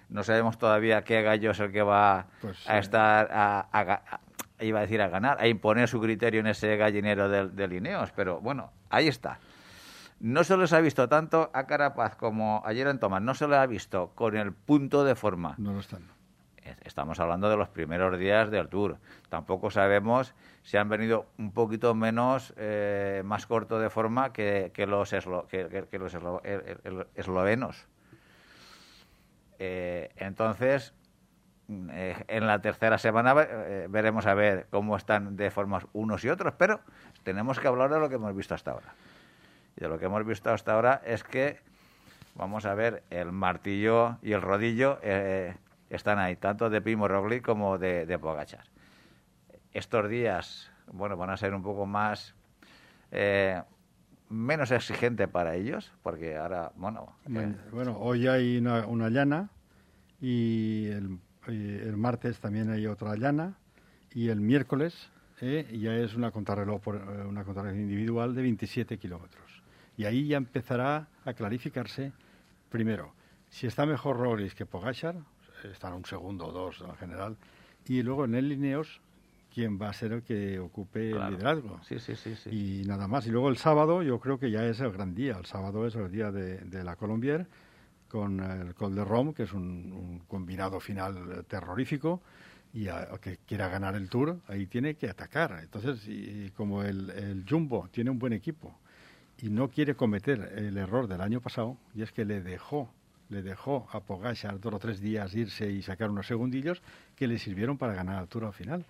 [0.10, 3.80] No sabemos todavía qué gallo es el que va Pues, a eh, estar a, a
[3.82, 4.20] a-
[4.64, 8.12] iba a decir a ganar, a imponer su criterio en ese gallinero del, del Ineos,
[8.12, 9.40] pero bueno, ahí está.
[10.20, 13.58] No se les ha visto tanto a Carapaz como a Geraint Thomas, no se les
[13.58, 15.56] ha visto con el punto de forma.
[15.58, 16.04] No lo están.
[16.72, 18.98] Es- Estamos hablando de los primeros días del Tour.
[19.30, 25.14] Tampoco sabemos si han venido un poquito menos, eh, más corto de forma que, los,
[25.14, 27.88] eslo- que, los el- el- eslovenos.
[29.60, 30.94] Eh, entonces,
[31.70, 36.54] eh, en la tercera semana veremos a ver cómo están de formas unos y otros,
[36.58, 36.82] pero
[37.24, 38.94] tenemos que hablar de lo que hemos visto hasta ahora.
[39.78, 41.60] Y de lo que hemos visto hasta ahora es que,
[42.36, 45.00] vamos a ver, el martillo y el rodillo
[45.96, 48.66] están ahí, tanto de Primo Roglic como de, de Pogacar.
[49.74, 52.36] Estos días, bueno, van a ser un poco más...
[53.12, 53.62] eh,
[54.30, 57.18] menos exigente para ellos, porque ahora, bueno...
[57.26, 59.50] eh, Bueno, hoy hay una, una llana
[60.22, 63.58] y el, y el martes también hay otra llana
[64.14, 65.10] y el miércoles
[65.42, 69.62] eh, ya es una contrarreloj, por, eh, una contrarreloj individual de 27 kilómetros.
[69.98, 72.14] Y ahí ya empezará a clarificarse,
[72.70, 73.14] primero,
[73.50, 75.16] si está mejor Roglic que Pogachar,
[75.70, 77.38] estará un segundo o dos en general,
[77.88, 79.02] y luego en el Lineos,
[79.54, 81.26] quién va a ser el que ocupe claro.
[81.28, 81.80] el liderazgo.
[81.84, 82.36] Sí, sí, sí.
[82.36, 82.50] sí.
[82.82, 83.28] Y nada más.
[83.28, 85.38] Y luego el sábado yo creo que ya es el gran día.
[85.38, 87.48] El sábado es el día de, de la Colombier
[88.08, 92.22] con el Col de Rom, que es un, un combinado final eh, terrorífico.
[92.74, 95.60] Y a- que quiera ganar el Tour, ahí tiene que atacar.
[95.62, 98.74] Entonces, y, y como el, el Jumbo tiene un buen equipo
[99.42, 102.90] y no quiere cometer el error del año pasado, y es que le dejó
[103.32, 106.84] le dejó a Pogacar dos o tres días irse y sacar unos segundillos
[107.16, 108.86] que le sirvieron para ganar el Tour al final.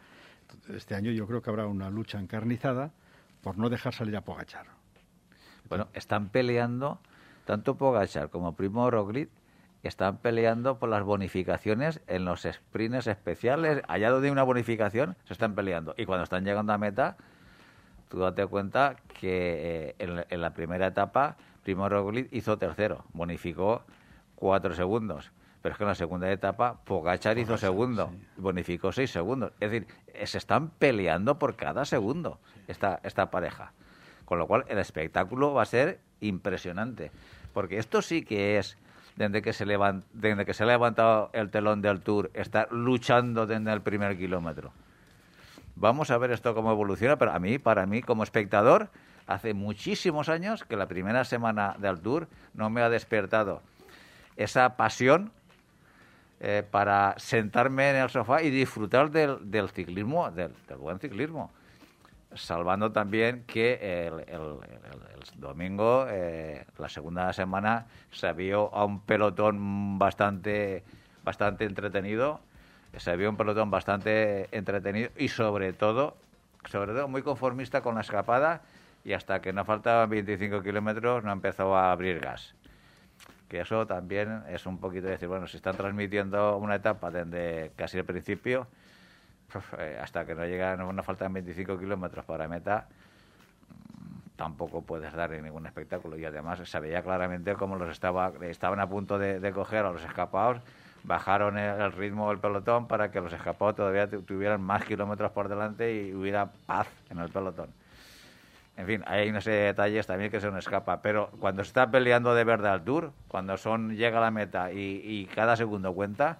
[0.73, 2.91] Este año yo creo que habrá una lucha encarnizada
[3.43, 4.65] por no dejar salir a Pogachar.
[5.69, 6.99] Bueno, están peleando,
[7.45, 9.29] tanto Pogachar como Primo Roglic,
[9.83, 13.83] están peleando por las bonificaciones en los sprints especiales.
[13.87, 15.93] Allá donde hay una bonificación, se están peleando.
[15.97, 17.15] Y cuando están llegando a meta,
[18.09, 23.83] tú date cuenta que eh, en, en la primera etapa, Primo Roglic hizo tercero, bonificó
[24.41, 25.31] cuatro segundos.
[25.61, 29.51] Pero es que en la segunda etapa, Pogachar hizo segundo, bonificó seis segundos.
[29.59, 33.71] Es decir, eh, se están peleando por cada segundo esta, esta pareja.
[34.25, 37.11] Con lo cual, el espectáculo va a ser impresionante.
[37.53, 38.75] Porque esto sí que es,
[39.15, 43.45] desde que se, levan- desde que se ha levantado el telón del Tour, estar luchando
[43.45, 44.71] desde el primer kilómetro.
[45.75, 48.89] Vamos a ver esto cómo evoluciona, pero a mí, para mí, como espectador,
[49.27, 53.61] hace muchísimos años que la primera semana del Tour no me ha despertado
[54.37, 55.31] esa pasión
[56.39, 61.51] eh, para sentarme en el sofá y disfrutar del, del ciclismo, del, del buen ciclismo.
[62.33, 64.59] Salvando también que el, el-
[65.35, 70.83] domingo, eh, la segunda semana, se vio a un pelotón bastante,
[71.23, 72.39] bastante entretenido.
[72.97, 76.17] Se vio un pelotón bastante entretenido y sobre todo,
[76.69, 78.61] sobre todo muy conformista con la escapada
[79.05, 82.53] y hasta que no faltaban 25 kilómetros no empezó a abrir gas
[83.51, 87.97] que eso también es un poquito decir, bueno, si están transmitiendo una etapa desde casi
[87.97, 88.65] el principio,
[89.53, 92.87] uf, eh, hasta que no llegan, no, faltan 25 kilómetros para meta,
[93.67, 96.17] mm, tampoco puedes dar ningún espectáculo.
[96.17, 100.03] Y además se veía claramente cómo los estaba, estaban a punto de, coger a los
[100.05, 100.61] escapados
[101.03, 105.49] bajaron el, ritmo del pelotón para que los escapados todavía tu- tuvieran más kilómetros por
[105.49, 107.67] delante y hubiera paz en el pelotón.
[108.77, 111.67] En fin, hay una serie de detalles también que se nos escapa, pero cuando se
[111.67, 115.55] está peleando de verdad el Tour, cuando son llega a la meta y, y cada
[115.55, 116.37] segundo cuenta,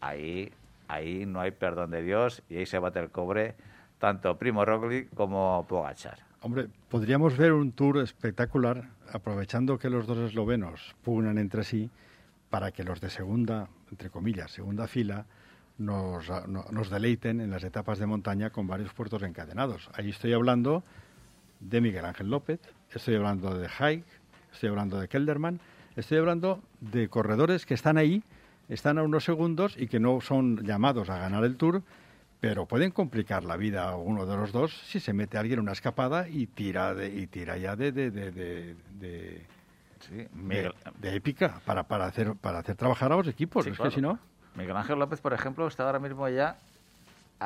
[0.00, 0.52] ahí,
[0.88, 3.54] ahí no hay perdón de Dios y ahí se bate el cobre
[3.98, 6.18] tanto Primo Roglic como Pogachar.
[6.42, 11.90] Hombre, podríamos ver un tour espectacular aprovechando que los dos eslovenos pugnan entre sí
[12.50, 15.24] para que los de segunda, entre comillas, segunda fila,
[15.78, 19.88] nos, no- nos deleiten en las etapas de montaña con varios puertos encadenados.
[19.94, 20.84] Ahí estoy hablando
[21.64, 22.60] de Miguel Ángel López,
[22.92, 24.04] estoy hablando de Haig,
[24.52, 25.60] estoy hablando de Kelderman,
[25.96, 28.22] estoy hablando de corredores que están ahí,
[28.68, 31.82] están a unos segundos y que no son llamados a ganar el Tour,
[32.40, 35.62] pero pueden complicar la vida a uno de los dos si se mete alguien en
[35.64, 39.46] una escapada y tira de, y tira ya de, de, de, de- de-
[40.00, 43.64] Sí, de- Miguel, de épica para, para hacer para hacer trabajar a los equipos.
[43.64, 43.90] Sí, es claro.
[43.90, 44.18] que si no,
[44.54, 46.58] Miguel Ángel López, por ejemplo, está ahora mismo ya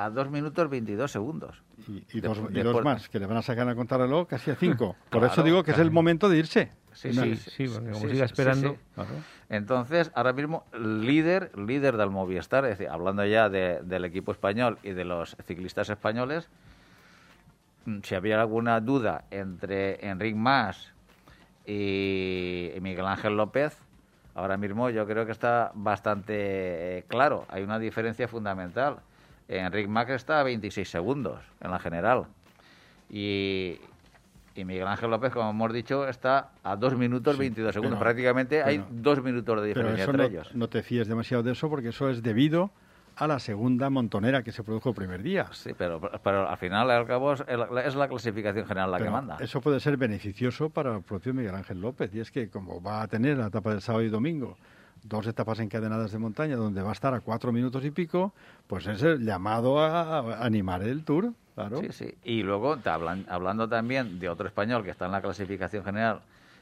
[0.05, 1.63] a 2 minutos 22 segundos.
[1.89, 4.51] y, y De- dos, y dos más que le van a sacar a contrarreloj casi
[4.51, 4.95] a cinco.
[5.11, 6.73] Por Claro, eso digo que es el momento de irse.
[6.93, 8.71] Sí, Sí, sí, sí, porque como sí, siga esperando.
[8.71, 9.03] sí, sí.
[9.51, 14.79] Entonces, ahora mismo, líder, líder del Movistar, es decir, hablando ya de- del equipo español
[14.83, 16.49] y de los ciclistas españoles,
[17.87, 20.93] mm, si había alguna duda entre Enric Mas
[21.67, 23.79] y Miguel Ángel López,
[24.35, 26.35] ahora mismo yo creo que está bastante
[26.99, 27.47] eh, claro.
[27.49, 28.99] Hay una diferencia fundamental.
[29.49, 32.27] Enric Mas está a 26 segundos en la general.
[33.11, 33.79] Y,
[34.55, 37.99] y Miguel Ángel López, como hemos dicho, está a 2 minutos Sí, 22 segundos.
[37.99, 40.55] pero- Prácticamente hay pero- 2 minutos de Pero diferencia eso entre no, ellos.
[40.55, 42.71] no te fíes demasiado de eso porque eso es debido
[43.17, 45.49] a la segunda montonera que se produjo el primer día.
[45.53, 49.39] Sí, pero, pero al final, al cabo, es la clasificación general la que manda.
[49.41, 52.15] Eso puede ser beneficioso para el propio Miguel Ángel López.
[52.15, 54.57] Y es que como va a tener la etapa del sábado y domingo,
[55.03, 58.33] dos etapas encadenadas de montaña donde va a estar a cuatro minutos y pico,
[58.67, 61.33] pues es el llamado a a animar el Tour.
[61.55, 61.81] Claro.
[61.81, 62.15] Sí, sí.
[62.25, 66.21] Y luego, te hablan- hablando también de otro español que está en la clasificación general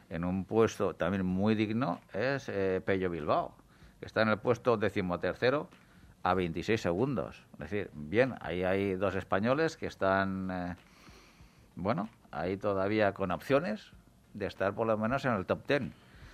[0.09, 3.53] en un puesto también muy digno, es eh, Pello Bilbao,
[4.01, 5.68] que está en el puesto decimotercero
[6.22, 7.42] a 26 segundos.
[7.55, 10.77] Es decir, bien, ahí hay dos españoles que están, eh,
[11.75, 13.90] bueno, ahí todavía con opciones
[14.35, 15.92] de estar por lo menos en el top ten.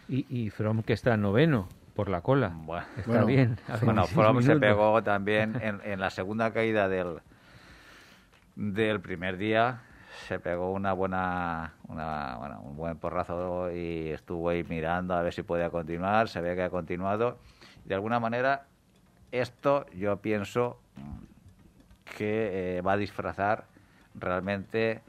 [0.09, 2.53] Y, y From que está noveno por la cola.
[2.55, 3.57] Bueno, Está Bueno, bien.
[3.83, 7.21] Bueno, 26 Fromm se pegó también en, en la segunda caída del,
[8.57, 9.83] del primer día.
[10.29, 15.33] Se pegó una buena, una, bueno, un buen porrazo y estuvo ahí mirando a ver
[15.33, 16.29] si podía continuar.
[16.29, 17.39] Se ve que ha continuado.
[17.85, 18.67] De alguna manera,
[19.33, 20.79] esto yo pienso
[22.17, 23.65] que eh, va a disfrazar
[24.15, 25.01] realmente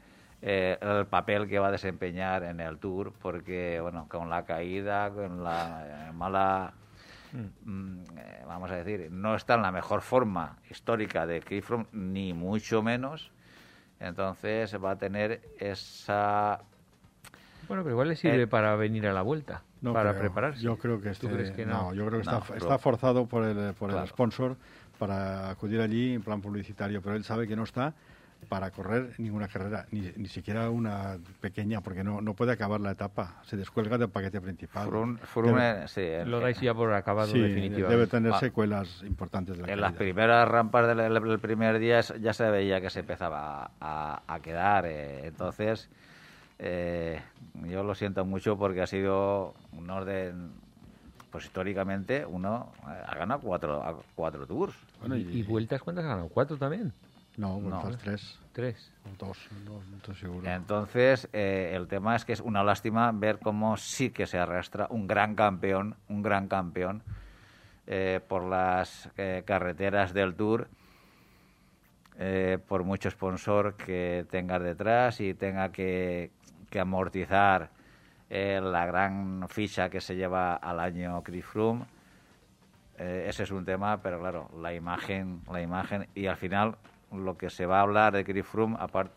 [0.46, 5.10] eh, el papel que va a desempeñar en el Tour, porque bueno, con la caída,
[5.10, 6.74] con la eh, mala
[7.64, 12.34] mm, eh, vamos a decir, no está en la mejor forma histórica de Froome, ni
[12.34, 13.30] mucho menos.
[14.00, 16.60] Entonces va a tener esa...
[17.66, 20.20] Bueno, pero igual le sirve Eh, para venir a la vuelta, No para creo.
[20.24, 20.60] prepararse.
[20.60, 21.94] Yo creo que ¿Tú este- crees que no?
[21.94, 24.56] yo creo que No, está, pero- está forzado por el, por el sponsor
[24.98, 27.94] para acudir allí en plan publicitario, pero él sabe que no está
[28.44, 32.92] para correr ninguna carrera, ni, ni siquiera una pequeña, porque no, no puede acabar la
[32.92, 34.84] etapa, se descuelga del paquete principal.
[34.90, 37.92] Debe- sí, en- Lo dais ya por acabado sí, definitivamente.
[37.92, 38.40] debe tener Ah.
[38.40, 42.90] secuelas importantes de la en las primeras rampas del, primer día ya se veía que
[42.90, 44.86] se empezaba a, a quedar.
[44.86, 45.88] eh, entonces,
[46.58, 47.20] eh,
[47.66, 50.52] yo lo siento mucho porque ha sido un orden,
[51.30, 54.74] pues históricamente, uno eh, ha ganado cuatro, cuatro tours.
[55.00, 56.28] Bueno, ¿Y, y vueltas cuántas has ganado?
[56.28, 56.92] ¿Cuatro también?
[57.36, 57.96] No, vueltas No.
[57.98, 58.92] tres, Tres.
[59.04, 60.48] o dos, no, no estoy seguro.
[60.48, 64.86] Entonces, eh, el tema es que es una lástima ver cómo sí que se arrastra
[64.90, 67.02] un gran campeón, un gran campeón,
[67.86, 70.68] eh, por las eh, carreteras del Tour,
[72.18, 76.30] eh, por mucho sponsor que tengas detrás y tenga que,
[76.70, 77.70] que amortizar
[78.30, 81.84] eh, la gran ficha que se lleva al año Chris Froome.
[82.96, 86.76] Eh, ese es un tema, pero claro, la imagen, la imagen y al final
[87.14, 89.12] lo que se va a hablar de Chris Froome, aparte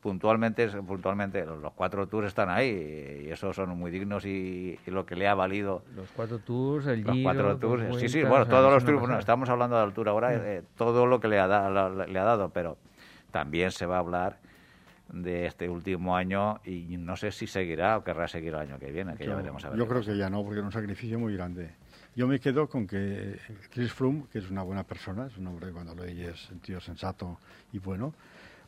[0.00, 5.04] puntualmente, puntualmente los cuatro tours están ahí y esos son muy dignos y, y lo
[5.04, 7.96] que le ha valido Los cuatro tours, el los Giro, cuatro dos tours.
[7.98, 9.18] Sí, sí, bueno, todos los bueno, pasada.
[9.18, 12.24] estamos hablando de altura ahora, eh, todo lo que le ha, da- la- le ha
[12.24, 12.76] dado, pero
[13.32, 14.38] también se va a hablar
[15.08, 18.92] de este último año y no sé si seguirá o querrá seguir el año que
[18.92, 19.78] viene, que ya Yo- veremos a ver.
[19.78, 21.70] Yo creo que ya no, porque es un sacrificio muy grande.
[22.18, 23.38] Yo me quedo con que
[23.70, 27.38] Chris Froome, que es una buena persona, es un hombre cuando lo oyes, tío sensato
[27.72, 28.12] y bueno,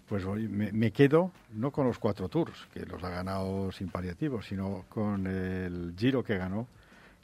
[0.08, 4.46] pues me, me quedo no con los cuatro tours, que los ha ganado sin paliativos,
[4.46, 6.68] sino con el Giro que ganó.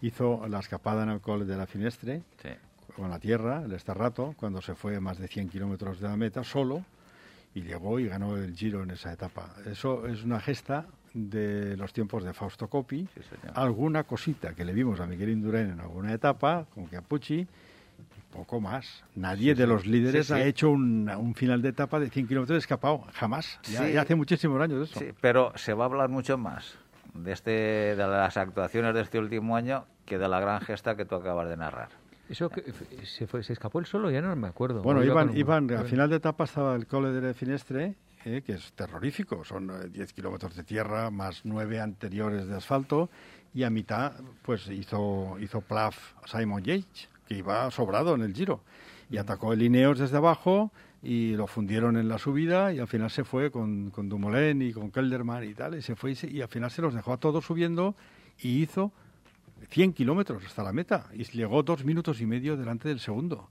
[0.02, 2.48] Hizo la escapada en el Col de la Finestre, Sí.
[2.96, 6.42] con la tierra, el rato, cuando se fue más de 100 kilómetros de la meta
[6.42, 6.84] solo
[7.54, 9.54] y llegó y ganó el Giro en esa etapa.
[9.64, 10.86] Eso es una gesta
[11.16, 13.08] de los tiempos de Fausto Coppi.
[13.54, 17.46] Alguna cosita que le vimos a Miguel Indurain en alguna etapa, como que a Pucci,
[18.30, 19.02] poco más.
[19.14, 23.58] Nadie de los líderes ha hecho un, final de etapa de 100 kilómetros escapado, jamás.
[23.64, 25.00] Ya, hace muchísimos años eso.
[25.22, 26.76] pero se va a hablar mucho más
[27.14, 31.06] de, este, de las actuaciones de este último año que de la gran gesta que
[31.06, 31.88] tú acabas de narrar.
[32.28, 32.62] Eso que
[33.04, 34.82] se, fue, se escapó el solo, ya no me acuerdo.
[34.82, 37.94] Bueno, iban, iban, al final de etapa estaba el cole de Finestre,
[38.26, 39.44] eh, que es terrorífico.
[39.44, 43.08] Son 10 eh, kilómetros de tierra más 9 anteriores de asfalto.
[43.54, 48.62] Y a mitad, pues hizo, hizo Plaf Simon Yates, que iba sobrado en el giro.
[49.10, 50.72] Y atacó el Ineos desde abajo
[51.04, 54.72] y lo fundieron en la subida y al final se fue con, con Dumoulin y
[54.72, 55.76] con Kelderman y tal.
[55.76, 57.94] Y se fue y, y al final se los dejó a todos subiendo
[58.40, 58.90] y hizo
[59.68, 63.48] 100 kilómetros hasta la meta y llegó dos minutos y medio delante del segundo.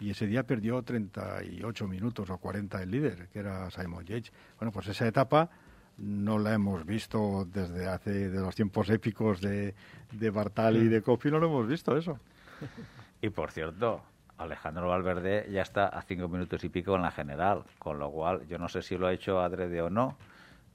[0.00, 4.32] Y ese día perdió 38 minutos o 40 el líder, que era Simon Yates.
[4.58, 5.50] Bueno, pues esa etapa
[5.98, 9.74] no la hemos visto desde hace de los tiempos épicos de,
[10.10, 12.18] de Bartali y de Coppi, no lo hemos visto eso.
[13.20, 14.02] Y por cierto,
[14.36, 18.46] Alejandro Valverde ya está a cinco minutos y pico en la general, con lo cual
[18.48, 20.18] yo no sé si lo ha hecho adrede o no,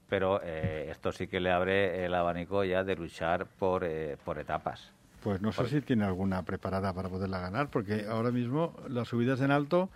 [0.08, 4.40] pero eh, esto sí que le abre el abanico ya de luchar por, eh, por
[4.40, 4.92] etapas.
[5.22, 9.40] Pues no sé si tiene alguna preparada para poderla ganar, porque ahora mismo las subidas
[9.40, 9.90] en alto,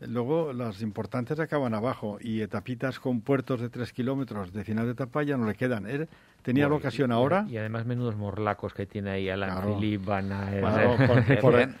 [0.00, 4.92] luego las importantes acaban abajo y etapitas con puertos de tres kilómetros de final de
[4.92, 5.86] etapa ya no le quedan.
[5.86, 6.08] Él
[6.42, 7.46] tenía la ocasión ahora.
[7.48, 9.78] Y además menudos morlacos que tiene ahí Alan claro.
[10.04, 10.28] Van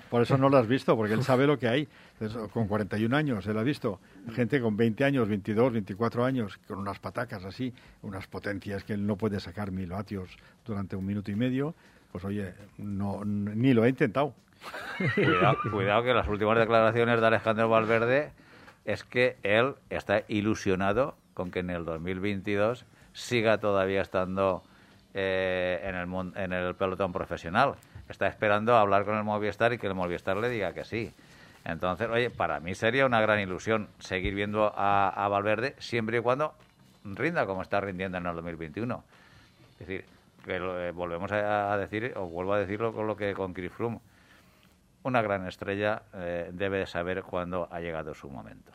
[0.10, 1.88] por, eso no lo has visto, porque él sabe lo que hay.
[2.52, 4.00] con 41 años, él ha visto
[4.32, 9.06] gente con 20 años, 22, 24 años, con unas patacas así, unas potencias que él
[9.06, 10.30] no puede sacar mil vatios
[10.64, 11.74] durante un minuto y medio
[12.12, 14.34] pues oye, no, ni lo he intentado.
[15.70, 18.30] Cuidado, que las últimas declaraciones de Alejandro Valverde
[18.84, 24.62] es que él está ilusionado con que en el 2022 siga todavía estando
[25.14, 27.74] eh, en, el, en el pelotón profesional.
[28.08, 31.12] Está esperando hablar con el Movistar y que el Movistar le diga que sí.
[31.64, 36.20] Entonces, oye, para mí sería una gran ilusión seguir viendo a, a Valverde siempre y
[36.20, 36.54] cuando
[37.04, 39.04] rinda como está rindiendo en el 2021.
[39.72, 40.04] Es decir,
[40.46, 44.00] eh, volvemos a, decir, o vuelvo a decirlo con lo que con Chris Froome,
[45.02, 48.72] una gran estrella eh, debe saber cuándo ha llegado su momento.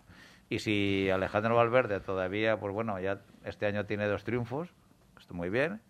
[0.49, 4.73] Y si Alejandro Valverde todavía, pues bueno, ya este año tiene dos triunfos,
[5.17, 5.81] está muy bien,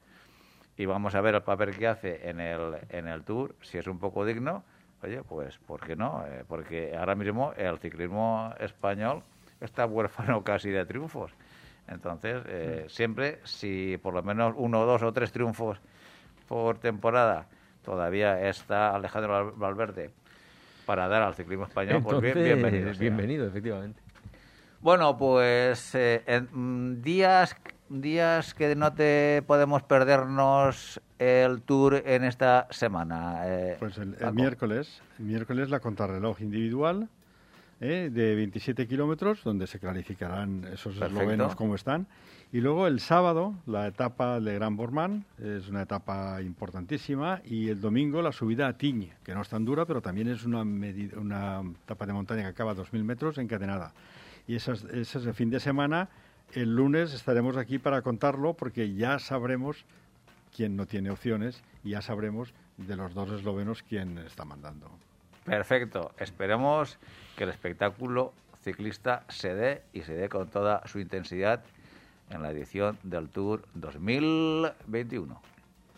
[0.77, 3.87] y vamos a ver el papel que hace en el, en el Tour, si es
[3.87, 4.63] un poco digno,
[5.03, 6.25] oye, pues ¿por qué no?
[6.27, 9.23] Eh, porque ahora mismo el ciclismo español
[9.59, 11.33] está huérfano casi de triunfos.
[11.87, 15.79] Entonces, eh, siempre, si por lo menos uno, dos o tres triunfos
[16.47, 17.47] por temporada
[17.83, 20.11] todavía está Alejandro Valverde
[20.85, 22.91] para dar al ciclismo español, pues bien, bienvenido.
[22.97, 24.01] Bienvenido, efectivamente.
[24.81, 27.55] Bueno, pues eh, en mm, días,
[27.89, 33.43] días que no te podemos perdernos el tour en esta semana.
[33.45, 37.09] Eh, pues el, miércoles, el miércoles la contrarreloj individual
[37.81, 38.09] ¿eh?
[38.11, 42.07] de 27 kilómetros, donde se clarificarán esos eslovenos cómo están.
[42.53, 47.41] Y luego el sábado, la etapa de Gran Bormán, es una etapa importantísima.
[47.45, 50.45] Y el domingo, la subida a Tiñe, que no es tan dura, pero también es
[50.45, 53.93] una, una etapa de montaña que acaba a 2.000 metros encadenada.
[54.47, 56.09] Y ese es el fin de semana.
[56.53, 59.85] El lunes estaremos aquí para contarlo, porque ya sabremos
[60.53, 64.91] quién no tiene opciones y ya sabremos de los dos eslovenos quién está mandando.
[65.43, 66.11] Perfecto.
[66.17, 66.97] Esperemos
[67.35, 71.63] que el espectáculo ciclista se dé y se dé con toda su intensidad
[72.29, 75.41] en la edición del Tour 2021.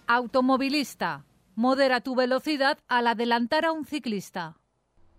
[0.08, 1.26] Automovilista,
[1.56, 4.58] modera tu velocidad al adelantar a un ciclista.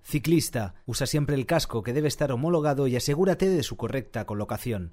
[0.02, 4.92] Ciclista, usa siempre el casco que debe estar homologado y asegúrate de su correcta colocación.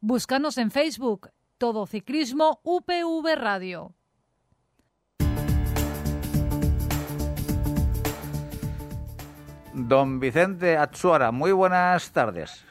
[0.00, 3.94] Búscanos en Facebook, Todo Ciclismo UPV Radio.
[9.74, 12.64] Don Vicente Atsuara, muy buenas tardes.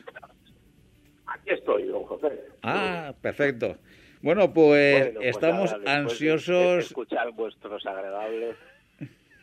[1.25, 2.39] Aquí estoy, don José.
[2.63, 3.77] Ah, perfecto.
[4.21, 6.85] Bueno, pues, pues estamos ansiosos.
[6.85, 8.55] escuchar vuestros agradables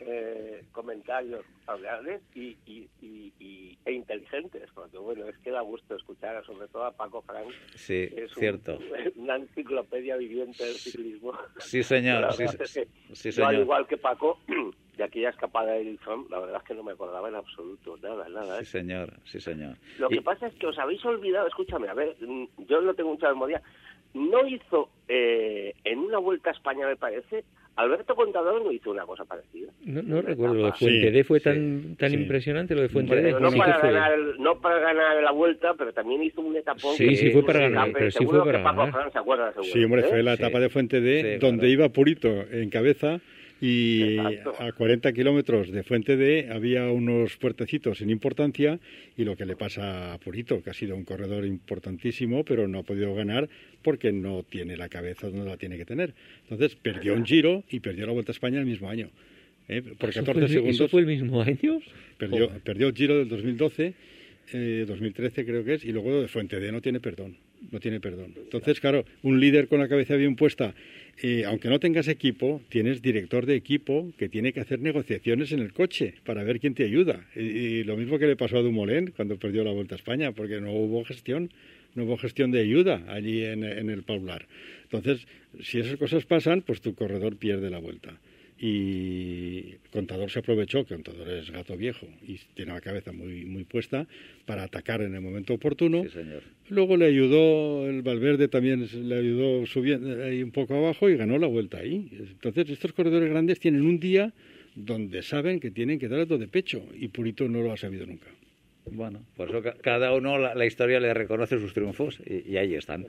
[0.00, 2.56] eh, comentarios agradables y,
[3.84, 7.48] e inteligentes, porque bueno, es que da gusto escuchar sobre todo a Paco Frank.
[7.74, 8.78] Sí, es cierto.
[9.16, 11.32] una enciclopedia viviente del ciclismo.
[11.58, 12.32] Sí, señor.
[13.12, 13.48] Sí, señor.
[13.48, 14.38] al igual que Paco,
[14.98, 18.28] de aquella escapada de Edison, la verdad es que no me acordaba en absoluto, nada,
[18.28, 18.56] nada.
[18.56, 18.66] Sí, ¿eh?
[18.66, 19.76] señor, sí, señor.
[19.98, 23.10] Lo que pasa es que os habéis olvidado, escúchame, a ver, mm, yo no tengo
[23.10, 23.62] mucha memoria,
[24.14, 27.44] no hizo eh, en una vuelta a España, me parece,
[27.76, 29.70] Alberto Contador no hizo una cosa parecida.
[29.84, 33.32] No, no recuerdo, lo de Fuente D fue tan, tan impresionante lo de Fuente D.
[33.38, 36.96] No, para ganar, no para ganar la vuelta, pero también hizo un etapón.
[36.96, 39.12] Sí, sí fue para ganar, pero sí fue para ganar.
[39.12, 42.68] se acuerda, seguro, sí, hombre, fue la etapa de Fuente D donde iba Purito en
[42.68, 43.20] cabeza
[43.60, 48.78] y a 40 kilómetros de Fuente D había unos puertecitos sin importancia
[49.16, 52.80] y lo que le pasa a Purito, que ha sido un corredor importantísimo, pero no
[52.80, 53.48] ha podido ganar
[53.82, 56.14] porque no tiene la cabeza donde la tiene que tener.
[56.42, 59.10] Entonces perdió un giro y perdió la Vuelta a España el mismo año.
[59.68, 59.82] ¿eh?
[59.82, 60.76] Por 14 segundos.
[60.76, 61.80] ¿Eso fue el mismo año?
[62.16, 63.94] Perdió, perdió el giro del 2012
[64.52, 67.36] 2013 eh, creo que es, y luego de Fuente D no tiene perdón,
[67.70, 68.34] no tiene perdón.
[68.36, 70.74] Entonces, claro, un líder con la cabeza bien puesta,
[71.20, 75.60] eh, aunque no tengas equipo, tienes director de equipo que tiene que hacer negociaciones en
[75.60, 77.26] el coche para ver quién te ayuda.
[77.34, 80.60] Y, lo mismo que le pasó a Dumoulin cuando perdió la Vuelta a España, porque
[80.60, 81.50] no hubo gestión,
[81.94, 84.46] no hubo gestión de ayuda allí en, en el Paular.
[84.84, 85.26] Entonces,
[85.60, 88.18] si esas cosas pasan, pues tu corredor pierde la vuelta
[88.60, 93.64] y Contador se aprovechó, que Contador es gato viejo y tiene la cabeza muy, muy
[93.64, 94.06] puesta,
[94.46, 96.04] para atacar en el momento oportuno.
[96.68, 101.38] Luego le ayudó, el Valverde también le ayudó subiendo ahí un poco abajo y ganó
[101.38, 102.08] la vuelta ahí.
[102.12, 104.32] Entonces, estos corredores grandes tienen un día
[104.74, 108.06] donde saben que tienen que dar algo de pecho y Purito no lo ha sabido
[108.06, 108.28] nunca.
[108.90, 113.06] Bueno, por eso cada uno la, historia le reconoce sus triunfos y, y ahí están.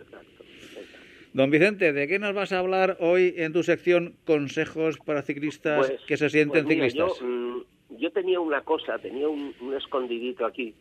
[1.33, 5.87] Don Vicente, ¿de qué nos vas a hablar hoy en tu sección Consejos para ciclistas
[5.87, 7.21] pues, que se sienten pues ciclistas?
[7.21, 7.57] Mm,
[7.97, 10.73] yo, tenía una cosa, tenía un, escondidito aquí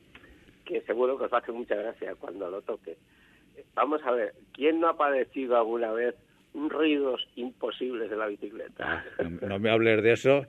[0.65, 2.97] que seguro que os va a hacer mucha gracia cuando lo toque.
[3.75, 6.15] Vamos a ver, ¿quién no ha padecido alguna vez
[6.55, 9.05] ruidos imposibles de la bicicleta?
[9.19, 10.47] Ah, no, me hables de eso,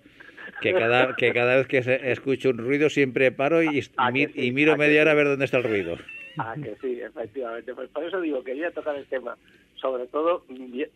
[0.62, 3.82] que cada, que cada vez que se escucho un ruido siempre paro y,
[4.36, 5.98] y, miro media hora a ver dónde está el ruido.
[6.38, 7.74] Ah, que sí, efectivamente.
[7.74, 9.38] Pues por eso digo, quería tocar el tema
[9.82, 10.44] sobre todo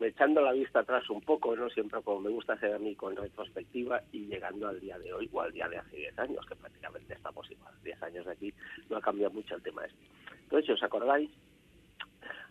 [0.02, 3.16] echando la vista atrás un poco, no siempre como me gusta hacer a mí con
[3.16, 6.56] retrospectiva y llegando al día de hoy o al día de hace 10 años, que
[6.56, 8.54] prácticamente estamos igual, 10 años de aquí,
[8.90, 9.98] no ha cambiado mucho el tema este.
[10.44, 11.30] Entonces, si os acordáis,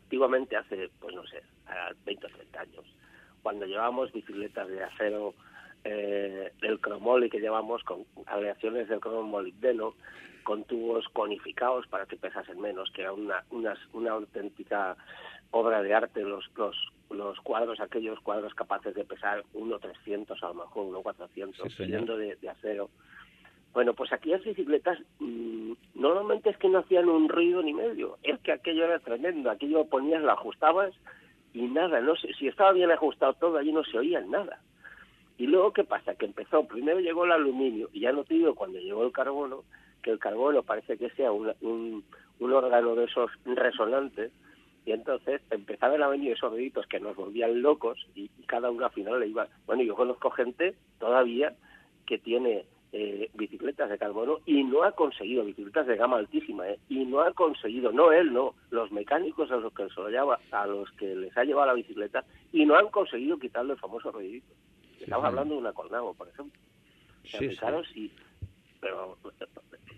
[0.04, 1.42] antiguamente hace, pues no sé,
[2.04, 2.84] 20 o 30 años,
[3.42, 5.34] cuando llevábamos bicicletas de acero
[5.84, 9.94] eh, del cromoli que llevamos con aleaciones del cromolibdeno,
[10.44, 14.96] con tubos conificados para que pesasen menos, que era una, una, una auténtica
[15.52, 16.76] obra de arte los, los,
[17.10, 22.48] los cuadros, aquellos cuadros capaces de pesar 1.300 a lo mejor, 1.400, siendo de, de,
[22.48, 22.90] acero.
[23.72, 28.40] Bueno, pues aquellas bicicletas mmm, normalmente es que no hacían un ruido ni medio, es
[28.40, 30.92] que aquello era tremendo, aquello ponías, lo ajustabas
[31.52, 34.60] y nada, no sé, si estaba bien ajustado todo, allí no se oía nada.
[35.36, 36.14] Y luego, ¿qué pasa?
[36.14, 39.64] Que empezó, primero llegó el aluminio, y ya no te digo cuando llegó el carbono,
[40.02, 42.04] que el carbono parece que sea un, un,
[42.38, 44.32] un órgano de esos resonantes,
[44.84, 48.92] y entonces empezaban a venir esos deditos que nos volvían locos y, cada uno al
[48.92, 49.48] final le iba...
[49.64, 51.54] Bueno, yo conozco gente todavía
[52.06, 56.78] que tiene eh, bicicletas de carbono y no ha conseguido, bicicletas de gama altísima, ¿eh?
[56.90, 60.38] y no ha conseguido, no él, no, los mecánicos a los que, se lo lleva,
[60.50, 64.12] a los que les ha llevado la bicicleta y no han conseguido quitarle el famoso
[64.12, 64.52] ruidito.
[65.00, 66.60] Estamos hablando de una Colnago, por ejemplo.
[67.24, 67.48] sí,
[67.94, 68.12] sí.
[68.82, 69.16] Pero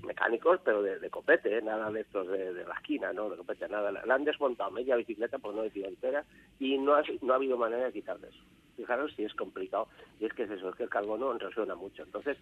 [0.04, 1.62] mecánicos, pero de, copete, ¿eh?
[1.62, 3.90] nada de estos de, la esquina, no de copete, nada.
[3.90, 6.22] La han desmontado media bicicleta, por no decir entera,
[6.60, 8.42] y no ha, no ha habido manera de quitarle eso.
[8.76, 9.88] Fijaros si es complicado,
[10.20, 12.02] y es que es eso, es que el carbono resuena mucho.
[12.02, 12.36] Entonces,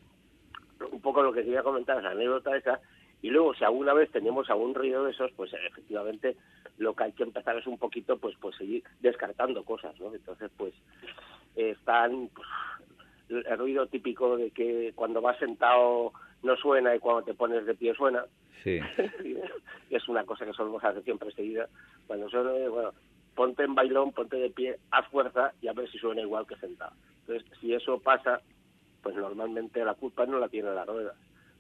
[0.91, 2.81] un poco lo que quería comentar es la anécdota esa,
[3.23, 6.37] y luego si alguna vez tenemos algún ruido de esos, pues efectivamente
[6.79, 10.13] lo que hay que empezar es un poquito, pues, pues seguir descartando cosas, ¿no?
[10.13, 10.75] Entonces, pues,
[11.55, 12.49] están pues,
[13.29, 16.13] el ruido típico de que cuando vas sentado
[16.43, 18.25] no suena y cuando te pones de pie suena.
[18.63, 18.79] Sí.
[19.91, 21.69] es una cosa que solemos hacer siempre seguida.
[22.07, 22.93] Cuando suena, bueno,
[23.35, 26.57] ponte en bailón, ponte de pie, haz fuerza y a ver si suena igual que
[26.57, 26.93] sentado.
[27.21, 28.41] Entonces, si eso pasa,
[29.03, 31.15] pues normalmente la culpa no la tiene la rueda,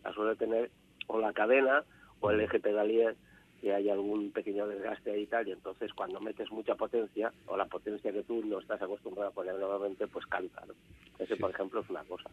[0.04, 0.70] la suele tener
[1.06, 1.84] o la cadena
[2.20, 3.16] o el eje pedalier
[3.62, 7.56] que hay algún pequeño desgaste ahí y tal, y entonces cuando metes mucha potencia, o
[7.56, 10.74] la potencia que tú no estás acostumbrado a poner normalmente, pues canta, ¿no?
[11.20, 12.28] Ese, por ejemplo, es una cosa.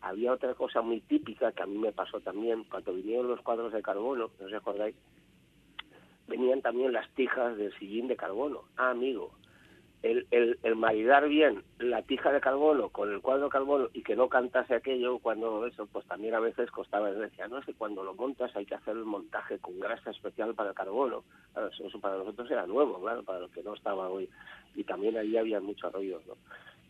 [0.00, 3.72] Había otra cosa muy típica que a mí me pasó también, cuando vinieron los cuadros
[3.72, 4.94] de carbono, no os acordáis,
[6.28, 8.62] venían también las tijas del sillín de carbono.
[8.76, 9.32] Ah, amigo,
[10.02, 14.02] el, el, el, maridar bien la tija de carbono con el cuadro de carbono y
[14.02, 17.10] que no cantase aquello cuando eso, pues también a veces costaba.
[17.10, 20.54] Decía, no, es que cuando lo montas hay que hacer el montaje con grasa especial
[20.54, 21.24] para el carbono.
[21.56, 24.28] eso para nosotros era nuevo, claro, para los que no estaba hoy.
[24.76, 26.34] Y también ahí había muchos ruidos, ¿no?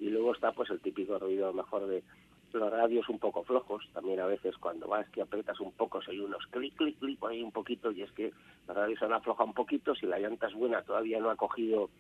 [0.00, 2.04] Y luego está pues el típico ruido mejor de
[2.52, 6.12] los radios un poco flojos, también a veces cuando vas que apretas un poco se
[6.12, 8.32] hay unos clic, clic, clic ahí un poquito y es que
[8.66, 11.90] los radios han aflojado un poquito, si la llanta es buena todavía no ha cogido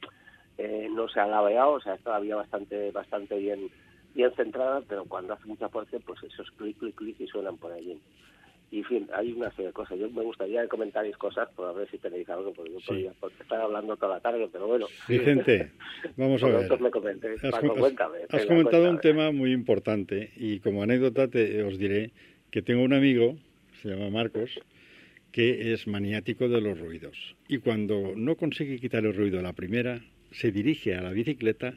[0.56, 3.70] eh, no se ha laveado, o sea, todavía bastante bastante bien
[4.14, 7.72] bien centrada, pero cuando hace mucha fuerza, pues esos clic, clic, clic y suenan por
[7.72, 8.00] allí.
[8.70, 9.98] Y en fin, hay una serie de cosas.
[9.98, 13.12] Yo me gustaría que comentarais cosas, por a ver si tenéis algo, porque yo podría
[13.40, 14.86] estar hablando toda la tarde, pero bueno.
[15.08, 15.70] Vicente,
[16.16, 16.80] vamos a ver.
[16.80, 17.42] Me comentéis.
[17.44, 21.78] Has, Paco, cuéntame, has venga, comentado un tema muy importante y como anécdota te, os
[21.78, 22.12] diré
[22.50, 23.36] que tengo un amigo,
[23.80, 24.60] se llama Marcos,
[25.32, 27.36] que es maniático de los ruidos.
[27.48, 30.00] Y cuando no consigue quitar el ruido a la primera,
[30.30, 31.74] se dirige a la bicicleta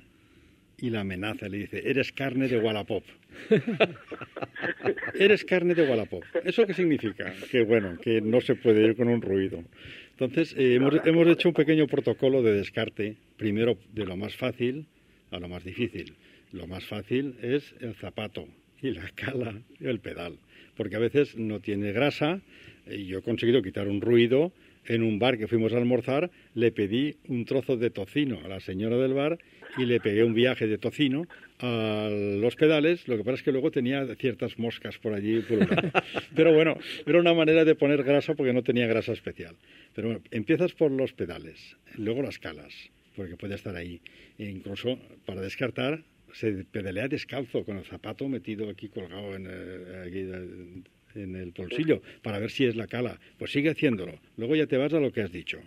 [0.82, 3.04] y la amenaza, le dice, eres carne de Wallapop.
[5.14, 6.24] eres carne de Wallapop.
[6.44, 7.34] ¿Eso qué significa?
[7.52, 9.64] Que bueno, que no se puede ir con un ruido.
[10.12, 14.88] Entonces, eh, hemos, hemos hecho un pequeño protocolo de descarte, primero de lo más fácil
[15.32, 16.14] a lo más difícil.
[16.52, 18.48] Lo más fácil es el zapato
[18.82, 20.38] y la cala y el pedal,
[20.76, 22.42] porque a veces no tiene grasa
[22.90, 24.52] y yo he conseguido quitar un ruido.
[24.88, 28.60] En un bar que fuimos a almorzar, le pedí un trozo de tocino a la
[28.60, 29.38] señora del bar
[29.78, 31.26] y le pegué un viaje de tocino
[31.60, 33.08] a los pedales.
[33.08, 35.40] Lo que pasa es que luego tenía ciertas moscas por allí.
[35.42, 35.92] pululando.
[36.36, 39.56] Pero bueno, era una manera de poner grasa porque no tenía grasa especial.
[39.94, 42.74] Pero bueno, empiezas por los pedales, luego las calas,
[43.16, 44.02] porque puede estar ahí.
[44.38, 46.04] E incluso para descartar,
[46.34, 50.82] se pedalea descalzo con el zapato metido aquí colgado en el, aquí de-
[51.14, 53.20] en el bolsillo para ver si es la cala.
[53.38, 54.20] Pues sigue haciéndolo.
[54.38, 55.60] Luego ya te vas a lo que has dicho.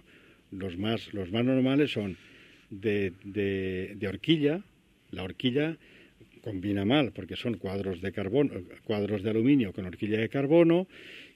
[0.51, 2.17] Los más, los más normales son
[2.81, 4.63] de, de, horquilla.
[5.11, 5.77] La horquilla
[6.43, 8.53] combina mal porque son cuadros de carbono,
[8.85, 10.87] cuadros de aluminio con horquilla de carbono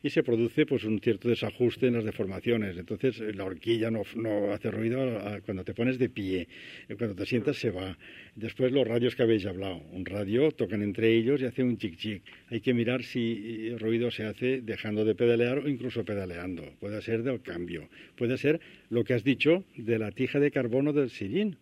[0.02, 2.76] y se produce pues un cierto desajuste en las deformaciones.
[2.76, 6.48] Entonces eh, la horquilla no, no hace ruido cuando te pones de pie,
[6.88, 7.96] Eh, cuando te sientas se va.
[8.34, 11.96] Después los radios que habéis hablado, un radio tocan entre ellos y hace un chic
[11.96, 12.22] chic.
[12.50, 16.62] Hay que mirar si el ruido se hace dejando de pedalear o incluso pedaleando.
[16.78, 20.92] Puede ser del cambio, puede ser lo que has dicho de la tija de carbono
[20.92, 21.56] del sillín.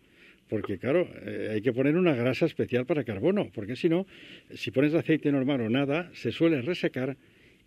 [0.49, 4.07] Porque, claro, eh, hay que poner una grasa especial para carbono, porque si no,
[4.53, 7.17] si pones aceite normal o nada, se suele resecar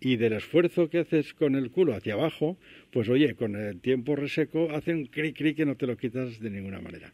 [0.01, 2.57] y del esfuerzo que haces con el culo hacia abajo,
[2.91, 6.39] pues oye, con el tiempo reseco hace un cric cric que no te lo quitas
[6.39, 7.13] de ninguna manera.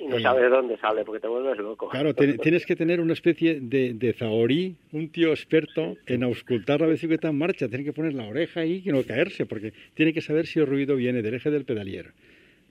[0.00, 1.88] Y no Eh, sabes de dónde sale, porque te vuelves loco.
[1.88, 6.80] Claro, te- tienes que tener una especie de, de zahorí, un tío experto en auscultar
[6.80, 7.68] la bicicleta en marcha.
[7.68, 10.66] Tiene que poner la oreja ahí y no caerse, porque tiene que saber si el
[10.66, 12.12] ruido viene del eje del pedalier,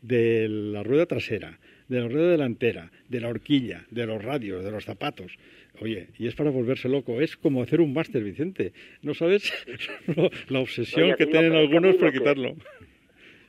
[0.01, 4.71] de la rueda trasera, de la rueda delantera, de la horquilla, de los radios, de
[4.71, 5.33] los zapatos.
[5.81, 7.19] Oye, y es para volverse loco.
[7.21, 8.73] Es como hacer un máster, Vicente.
[9.01, 9.51] ¿No sabes
[10.15, 12.55] lo- la obsesión Oye, que tienen algunos lo por quitarlo?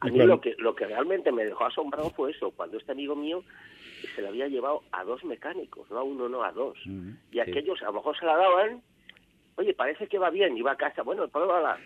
[0.00, 3.16] A mí lo que, lo que realmente me dejó asombrado fue eso, cuando este amigo
[3.16, 3.42] mío
[4.14, 6.76] se le había llevado a dos mecánicos, no a uno, no a dos.
[6.84, 8.82] Mm, Y aquellos a lo mejor se la daban,
[9.54, 11.78] oye, parece que va bien, iba a casa, bueno, pruébala.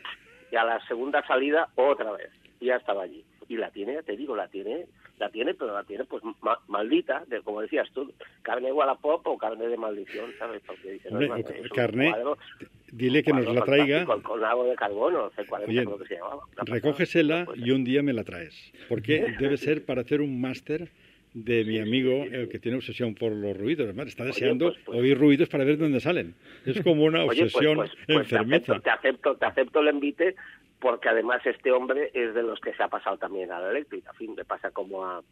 [0.51, 3.23] Y a la segunda salida, otra vez, y ya estaba allí.
[3.49, 4.87] Y la tiene, ya te digo, la tiene,
[5.19, 8.13] la tiene, pero la tiene pues ma- maldita, de, como decías tú,
[8.43, 10.63] carne Wallapop o carne de maldición, ¿sabes?
[10.67, 12.39] Porque dice, no, Hombre, hermano, o- es un carne, cuadro-
[12.91, 14.07] Dile que nos la traiga.
[14.07, 16.37] Con, algo de carbono, C40 Oye, creo que se llamaba.
[16.37, 16.75] Una pasada.
[16.75, 18.73] Recógesela Pues, y un día me la traes.
[18.89, 20.89] Porque debe ser para hacer un máster
[21.35, 23.85] de mi amigo, el que tiene obsesión por los ruidos.
[23.85, 24.99] Además, está deseando pues, pues.
[25.01, 26.35] oír ruidos para ver dónde salen.
[26.65, 28.57] Es como una Oye, pues, obsesión pues, pues te, enfermiza.
[28.73, 30.35] acepto, te acepto, te acepto el envite
[30.81, 34.11] porque además este hombre es de los que se ha pasado también a la eléctrica.
[34.11, 35.23] En fin, le pasa como a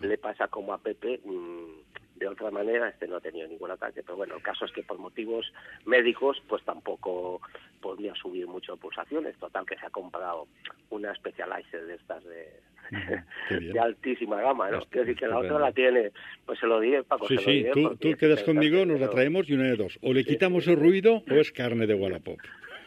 [0.00, 2.88] le pasa como a Pepe mm, de otra manera.
[2.88, 5.52] Este no ha tenido ningún ataque, pero bueno, el caso es que por motivos
[5.86, 7.40] médicos pues tampoco
[7.80, 9.36] podía subir mucho pulsaciones.
[9.38, 10.46] Total que se ha comprado
[10.90, 12.24] una Specializer de estas
[13.50, 14.80] de, altísima gama, ¿no?
[14.86, 16.10] Quiero decir que la otra la tiene,
[16.46, 19.10] pues se lo diré, Paco, Sí, se lo sí, diré tú, quedas conmigo, nos la
[19.10, 19.98] traemos y una de dos.
[20.02, 22.38] O le quitamos el ruido o es carne de Wallapop.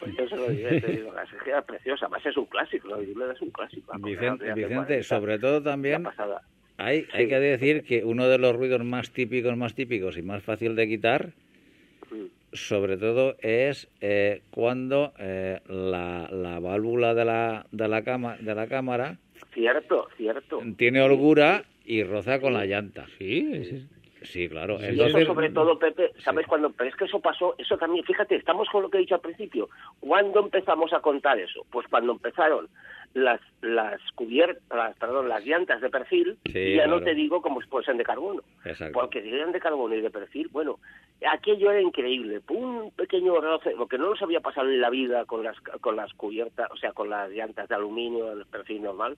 [0.02, 2.96] Pues yo se lo diré, te digo, la es preciosa, además es un clásico, la
[2.98, 3.92] Biblia es un clásico.
[3.98, 6.04] Vicente, Vicente 40, sobre todo también
[6.76, 10.42] hay, hay que decir que uno de los ruidos más típicos, más típicos y más
[10.42, 11.32] fácil de quitar,
[12.10, 12.26] Mm.
[12.52, 18.54] sobre todo es eh, cuando eh, la, la válvula de la, de, la cama, de
[18.56, 19.18] la cámara
[19.54, 20.60] Cierto, cierto.
[20.76, 23.06] tiene holgura y roza con la llanta.
[23.18, 23.86] Sí, es-
[24.24, 24.78] Sí, claro.
[24.80, 26.70] Y Entonces, eso sobre todo, Pepe, ¿sabes cuándo?
[26.70, 29.20] Pero es que eso pasó, eso también, fíjate, estamos con lo que he dicho al
[29.20, 29.68] principio.
[30.00, 31.64] ¿Cuándo empezamos a contar eso?
[31.70, 32.68] Pues cuando empezaron
[33.14, 37.40] las las cubiertas, las, perdón, las llantas de perfil, Sí, y ya no te digo
[37.42, 38.42] como si fuesen de carbono.
[38.64, 38.98] Exacto.
[38.98, 40.78] Porque si eran de carbono y de perfil, bueno,
[41.30, 42.40] aquello era increíble.
[42.48, 45.96] Un pequeño roce, lo que no nos había pasado en la vida con las con
[45.96, 49.16] las cubiertas, o sea, con las llantas de aluminio, el perfil normal,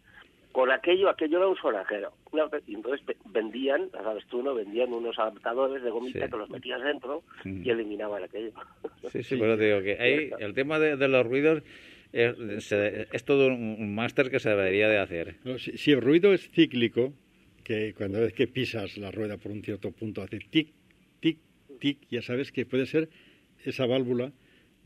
[0.55, 2.13] con aquello, aquello era un sonajero.
[2.31, 4.55] Una vez- Y entonces vendían, sabes tú, ¿no?
[4.55, 6.31] Vendían unos adaptadores de gomita Sí.
[6.31, 7.63] que los metías dentro Mm.
[7.67, 8.53] y eliminaban aquello.
[9.11, 11.65] Sí, sí, pero te digo que ahí el tema de, de los ruidos
[12.13, 15.35] es, se- es todo un, un máster que se debería de hacer.
[15.43, 17.13] No, si, si el ruido es cíclico,
[17.65, 20.69] que cuando ves que pisas la rueda por un cierto punto hace tic,
[21.19, 21.39] tic,
[21.81, 23.09] tic, ya sabes que puede ser
[23.65, 24.31] esa válvula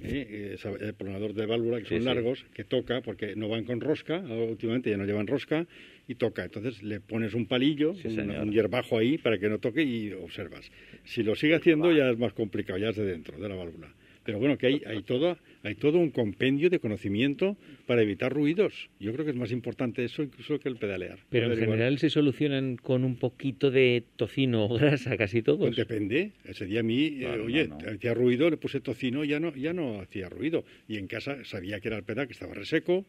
[0.03, 0.57] ¿eh?
[0.81, 4.91] el pronador de válvula, que son largos, que toca, porque no van con rosca, últimamente
[4.91, 5.67] ya no llevan rosca,
[6.07, 6.45] y toca.
[6.45, 10.71] Entonces le pones un palillo, un, hierbajo ahí para que no toque y observas.
[11.05, 13.93] Si lo sigue haciendo ya es más complicado, ya es de dentro de la válvula.
[14.29, 17.57] Pero bueno, que hay, hay, todo, hay todo un compendio de conocimiento
[17.87, 18.91] para evitar ruidos.
[19.01, 21.19] Yo creo que es más importante eso incluso que el pedalear.
[21.31, 25.61] Pero en general se solucionan con un poquito de tocino o grasa, casi todos.
[25.61, 26.33] Pues depende.
[26.45, 29.99] Ese día a mí, eh, oye, hacía ruido, le puse tocino, ya no, ya no
[29.99, 30.63] hacía ruido.
[30.89, 33.07] Y en casa sabía que era el pedal, que estaba reseco,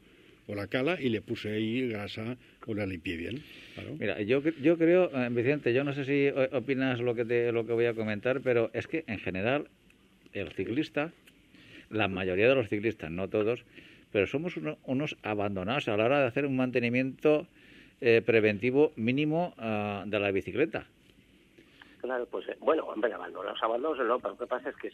[0.48, 3.44] o la cala y le puse ahí grasa o la limpié bien.
[4.00, 7.66] Mira, yo, yo creo, eh, Vicente, yo no sé si opinas lo que, te, lo
[7.66, 9.68] que voy a comentar, pero es que en general
[10.34, 11.12] el ciclista,
[11.90, 13.64] la mayoría de los ciclistas, no todos,
[14.12, 17.48] pero somos unos abandonados a la hora de hacer un mantenimiento
[18.02, 20.86] eh, preventivo mínimo ah, de la bicicleta.
[22.02, 24.92] Claro, pues eh, bueno, hombre, abandonados, abandonados no, pero lo que pasa es que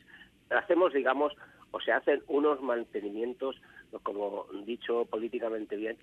[0.49, 1.33] hacemos, digamos,
[1.71, 3.61] o se hacen unos mantenimientos,
[4.03, 5.97] como dicho políticamente bien,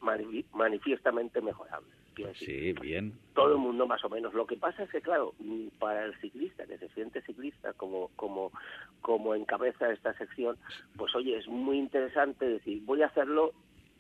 [0.53, 1.93] manifiestamente mejorables.
[2.35, 3.15] Sí, bien.
[3.35, 4.35] Todo el mundo más o menos.
[4.35, 5.35] Lo que pasa es que, claro,
[5.79, 8.53] para el ciclista, que se siente ciclista como, como,
[9.01, 10.57] como encabeza esta sección,
[10.97, 13.53] pues oye, es muy interesante decir, voy a hacerlo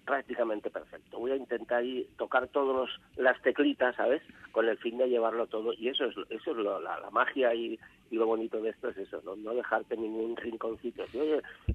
[0.05, 1.19] prácticamente perfecto.
[1.19, 1.83] Voy a intentar
[2.17, 4.23] tocar todas las teclitas, ¿sabes?
[4.51, 5.73] Con el fin de llevarlo todo.
[5.73, 7.79] Y eso es, eso es lo, la, magia y,
[8.11, 9.35] lo bonito de esto es eso, ¿no?
[9.37, 11.05] No dejarte ningún rinconcito.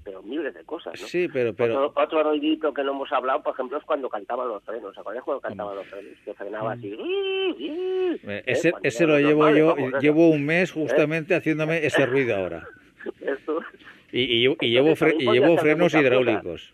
[0.04, 1.06] Pero miles de cosas, ¿no?
[1.08, 1.52] Sí, pero...
[1.52, 1.86] pero...
[1.86, 4.96] Otro, otro ruidito que no hemos hablado, por ejemplo, es cuando cantaban los frenos.
[4.96, 6.12] ¿Acuerdas cuando cantaban los frenos?
[6.24, 6.96] Que frenaba así.
[6.96, 8.42] ¿Eh?
[8.46, 11.38] Ese, ese lo llevo yo, llevo un mes justamente ¿Eh?
[11.38, 12.68] haciéndome ese ruido ahora.
[14.10, 16.72] Y, y, y, llevo, y llevo frenos hidráulicos.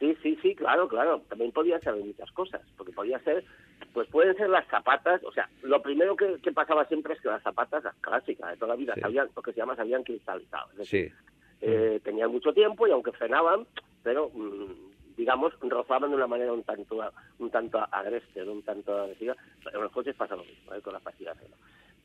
[0.00, 0.31] Sí, sí,
[0.62, 1.22] claro, claro.
[1.28, 3.44] También podía ser muchas cosas, porque podía ser,
[3.92, 7.42] pues pueden ser las zapatas, o sea, lo primero que, pasaba siempre es que las
[7.42, 10.70] zapatas, las clásicas de toda la vida, sabían, lo que se llama, se habían cristalizado.
[10.72, 11.12] Es decir,
[11.60, 13.66] eh, tenían mucho tiempo y aunque frenaban,
[14.02, 16.98] pero mm, digamos, rozaban de una manera un tanto
[17.38, 19.36] un tanto agreste, un tanto agresiva.
[19.72, 20.80] En los coches pasa lo mismo, ¿eh?
[20.80, 21.36] con las pastillas.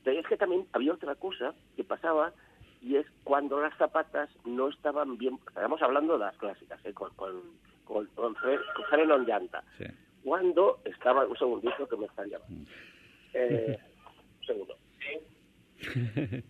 [0.04, 2.32] Pero es que también había otra cosa que pasaba
[2.80, 6.92] y es cuando las zapatas no estaban bien, estamos hablando de las clásicas, ¿eh?
[6.92, 7.42] con, con,
[7.88, 8.36] con,
[8.90, 9.64] freno en llanta.
[10.22, 12.54] Cuando estaba, un segundito que me están llamando.
[12.54, 12.66] Mm.
[13.34, 13.78] Eh,
[14.40, 14.76] un segundo.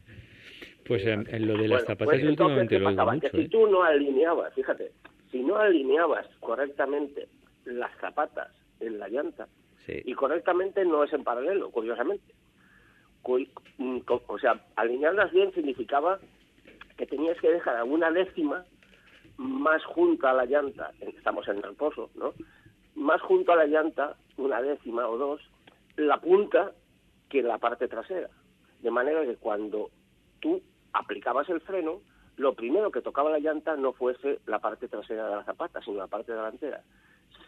[0.86, 3.20] pues en, lo de las zapatas pues últimamente lo mucho.
[3.20, 3.48] Que si ¿eh?
[3.48, 4.92] tú no alineabas, fíjate,
[5.30, 7.28] si no alineabas correctamente
[7.64, 9.48] las zapatas en la llanta,
[9.86, 12.34] y correctamente no es en paralelo, curiosamente.
[13.78, 16.18] Mm, o sea, alinearlas bien significaba
[16.98, 18.66] que tenías que dejar alguna décima
[19.38, 22.34] más junto a la llanta, estamos en el pozo, ¿no?
[22.96, 25.40] Más junto a la llanta, una décima o dos,
[25.96, 26.72] la punta
[27.28, 28.28] que la parte trasera.
[28.80, 29.90] De manera que cuando
[30.40, 30.60] tú
[30.92, 32.00] aplicabas el freno,
[32.36, 35.98] lo primero que tocaba la llanta no fuese la parte trasera de la zapata, sino
[35.98, 36.82] la parte delantera.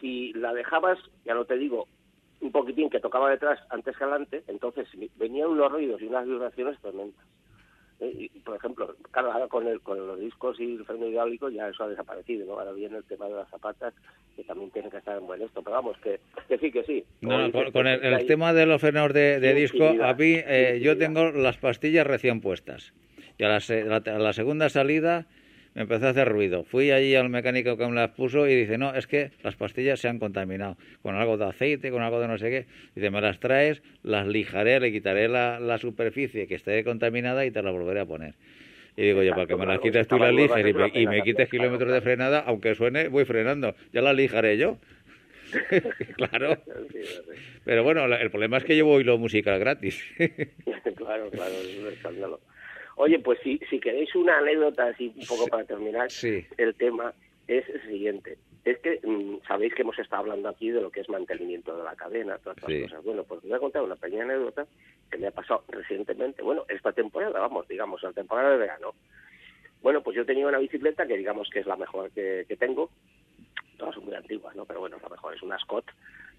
[0.01, 1.89] Si la dejabas, ya no te digo,
[2.41, 6.81] un poquitín que tocaba detrás antes que adelante, entonces venían unos ruidos y unas vibraciones
[6.81, 7.27] tremendas.
[8.01, 11.51] Eh, y, por ejemplo, claro, ahora con, el, con los discos y el freno hidráulico
[11.51, 12.59] ya eso ha desaparecido, ¿no?
[12.59, 13.95] Ahora viene el tema de las zapatas,
[14.37, 17.05] que también tiene que estar en buen esto, pero vamos, que, que sí, que sí.
[17.21, 21.59] No, con, el, tema de los frenos de, disco, a mí, eh, yo tengo las
[21.59, 22.93] pastillas recién puestas.
[23.37, 25.27] Y a la segunda salida
[25.75, 26.65] me empezó a hacer ruido.
[26.65, 30.01] Fui allí al mecánico que me las puso y dice, no, es que las pastillas
[30.01, 32.67] se han contaminado con algo de aceite, con algo de no sé qué.
[32.95, 37.51] Dice, me las traes, las lijaré, le quitaré la, la superficie que esté contaminada y
[37.51, 38.35] te la volveré a poner.
[38.97, 41.23] Y digo yo, para que me las quites tú las lijas y me, y me
[41.23, 43.75] quites kilómetros de frenada, aunque suene, voy frenando.
[43.93, 44.79] Ya las lijaré yo.
[46.17, 46.59] claro.
[47.65, 50.03] Pero bueno, el problema es que llevo hilo musical gratis.
[50.97, 52.41] claro, claro, es un escándalo.
[53.03, 56.09] Oye, pues si, si queréis una anécdota así un poco para terminar
[56.59, 57.15] el tema,
[57.49, 58.37] es el siguiente.
[58.63, 61.83] Es que mm, sabéis que hemos estado hablando aquí de lo que es mantenimiento de
[61.83, 63.03] la cadena, todas estas cosas.
[63.03, 64.67] Bueno, pues voy a contar una pequeña anécdota
[65.11, 66.43] que me ha pasado recientemente.
[66.43, 68.93] Bueno, esta temporada, vamos, digamos, la temporada de verano.
[69.81, 72.91] Bueno, pues yo tenía una bicicleta que digamos que es la mejor que, tengo.
[73.79, 74.67] Todas son muy antiguas, ¿no?
[74.67, 75.87] Pero bueno, la mejor es una Scott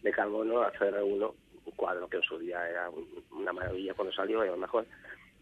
[0.04, 1.34] de carbono ACR1,
[1.66, 2.92] un cuadro que en su día era
[3.32, 4.86] una maravilla cuando salió, era lo mejor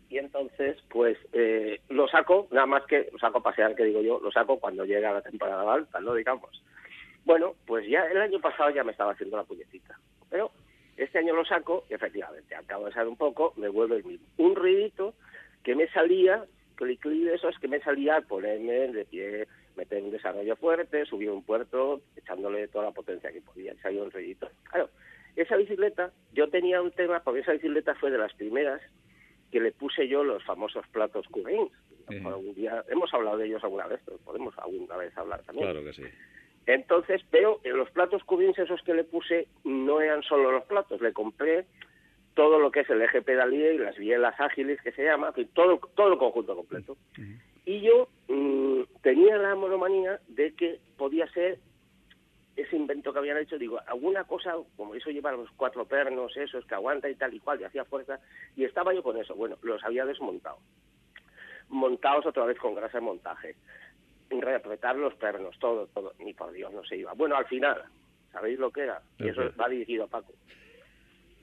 [0.09, 4.01] y entonces pues eh, lo saco, nada más que lo saco a pasear, que digo
[4.01, 6.13] yo, lo saco cuando llega la temporada alta, ¿no?
[6.13, 6.63] Digamos.
[7.25, 9.99] Bueno, pues ya el año pasado ya me estaba haciendo la puñetita,
[10.29, 10.51] pero
[10.97, 14.27] este año lo saco y efectivamente, acabo de salir un poco, me vuelve el mismo.
[14.37, 15.13] Un ruidito
[15.63, 16.43] que me salía,
[16.77, 21.05] que el eso es que me salía al ponerme de pie, meter un desarrollo fuerte,
[21.05, 24.49] subir un puerto, echándole toda la potencia que podía, y salió un ruidito.
[24.63, 24.89] Claro,
[25.35, 28.81] esa bicicleta, yo tenía un tema, porque esa bicicleta fue de las primeras
[29.51, 31.71] que le puse yo los famosos platos Cubains.
[32.55, 35.69] día hemos hablado de ellos alguna vez, pero podemos alguna vez hablar también.
[35.69, 36.03] Claro que sí.
[36.65, 41.01] Entonces, pero en los platos Cubains esos que le puse no eran solo los platos,
[41.01, 41.65] le compré
[42.35, 45.79] todo lo que es el eje pedalía y las bielas ágiles que se llama, todo,
[45.95, 46.95] todo el conjunto completo.
[47.65, 51.59] Y yo mm, tenía la monomanía de que podía ser
[52.61, 56.65] ese invento que habían hecho, digo, alguna cosa, como eso lleva los cuatro pernos, esos
[56.65, 58.19] que aguanta y tal y cual, y hacía fuerza,
[58.55, 59.35] y estaba yo con eso.
[59.35, 60.57] Bueno, los había desmontado.
[61.69, 63.55] Montados otra vez con grasa de montaje.
[64.29, 66.13] Reapretar los pernos, todo, todo.
[66.19, 67.13] Ni por Dios no se iba.
[67.13, 67.83] Bueno, al final,
[68.31, 69.01] ¿sabéis lo que era?
[69.17, 70.33] Y eso va dirigido a Paco.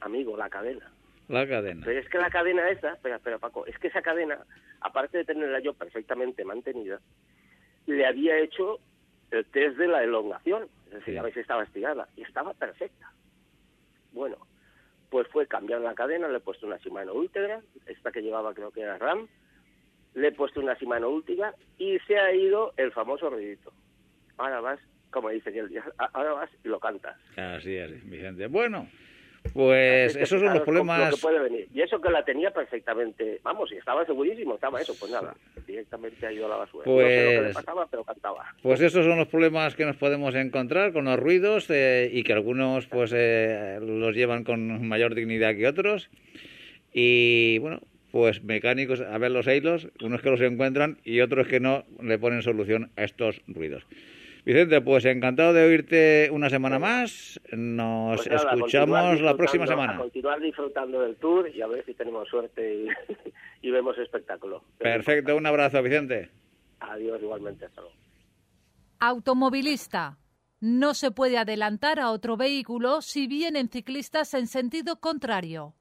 [0.00, 0.92] Amigo, la cadena.
[1.28, 1.82] La cadena.
[1.84, 4.38] Pero es que la cadena esa, espera, espera, Paco, es que esa cadena,
[4.80, 7.00] aparte de tenerla yo perfectamente mantenida,
[7.86, 8.78] le había hecho
[9.30, 13.12] el test de la elongación, es decir, a si estaba estirada, y estaba perfecta.
[14.12, 14.36] Bueno,
[15.10, 18.70] pues fue cambiar la cadena, le he puesto una Shimano Ultegra, esta que llevaba creo
[18.70, 19.28] que era RAM,
[20.14, 23.72] le he puesto una Shimano Ultiga y se ha ido el famoso ruidito.
[24.38, 24.80] Ahora vas,
[25.10, 25.82] como dice el
[26.12, 27.16] ahora vas y lo cantas.
[27.36, 28.46] Así es, Vicente.
[28.46, 28.88] Bueno,
[29.52, 31.14] pues esos son los problemas.
[31.74, 35.34] Y eso que la tenía perfectamente, vamos, y estaba segurísimo, estaba eso, pues nada,
[35.66, 36.84] directamente ha ido a la basura.
[36.84, 38.54] Pues, pasaba, pero cantaba.
[38.62, 42.32] Pues esos son los problemas que nos podemos encontrar con los ruidos eh, y que
[42.32, 46.08] algunos pues eh, los llevan con mayor dignidad que otros.
[46.92, 47.80] Y bueno,
[48.10, 52.18] pues mecánicos a ver los hilos, unos que los encuentran y otros que no le
[52.18, 53.86] ponen solución a estos ruidos.
[54.46, 57.40] Vicente, pues encantado de oírte una semana más.
[57.50, 59.98] Nos pues escuchamos la próxima semana.
[59.98, 62.86] continuar disfrutando del tour y a ver si tenemos suerte
[63.62, 64.62] y, vemos espectáculo.
[64.78, 66.30] Perfecto, un abrazo, Vicente.
[66.78, 67.66] Adiós, igualmente.
[69.00, 70.16] Automovilista.
[70.60, 75.74] No se puede adelantar a otro vehículo si vienen ciclistas en sentido contrario.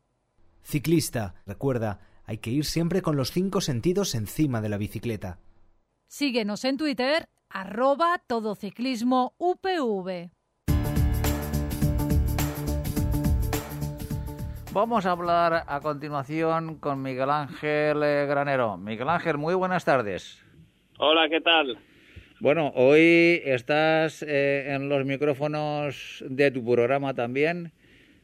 [0.63, 5.37] Ciclista, recuerda, hay que ir siempre con los cinco sentidos encima de la bicicleta.
[6.07, 8.21] Síguenos en Twitter arroba
[8.59, 10.29] ciclismo UPV.
[14.73, 18.75] Vamos a hablar a continuación con Miguel Ángel eh, Granero.
[18.75, 20.43] Miguel Ángel, muy buenas tardes.
[20.97, 21.77] Hola, ¿qué tal?
[22.41, 27.71] Bueno, hoy estás eh, en los micrófonos de tu programa también,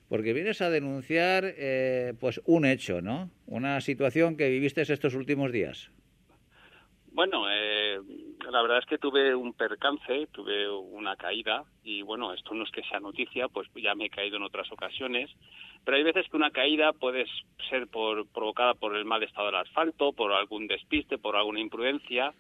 [0.10, 3.30] porque vienes a denunciar eh, pues un hecho, ¿no?
[3.46, 5.90] Una situación que viviste estos últimos días.
[7.14, 8.00] Bueno, eh,
[8.50, 12.72] la verdad es que tuve un percance, tuve una caída y bueno, esto no es
[12.72, 15.30] que sea noticia, pues ya me he caído en otras ocasiones,
[15.84, 17.26] pero hay veces que una caída puede
[17.70, 22.34] ser por, provocada por el mal estado del asfalto, por algún despiste, por alguna imprudencia,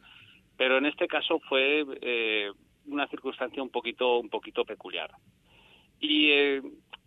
[0.58, 2.52] pero en este caso fue eh,
[2.86, 5.12] una circunstancia un poquito, un poquito peculiar.
[6.00, 6.62] Y eh,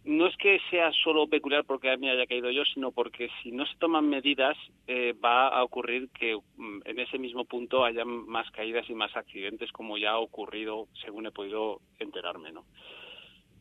[0.04, 3.52] no es que sea solo peculiar porque a mí haya caído yo, sino porque si
[3.52, 8.04] no se toman medidas eh, va a ocurrir que mm, en ese mismo punto haya
[8.04, 12.64] más caídas y más accidentes como ya ha ocurrido según he podido enterarme, ¿no?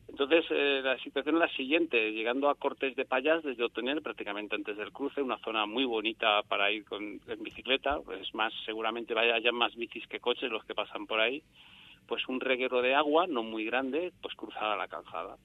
[0.06, 2.12] Entonces, eh, la situación es la siguiente.
[2.12, 6.42] Llegando a Cortes de Payas, desde obtener prácticamente antes del cruce, una zona muy bonita
[6.42, 10.74] para ir con, en bicicleta, pues más, seguramente haya más bicis que coches los que
[10.74, 11.42] pasan por ahí,
[12.06, 15.36] pues un reguero de agua, no muy grande, pues cruzada la calzada.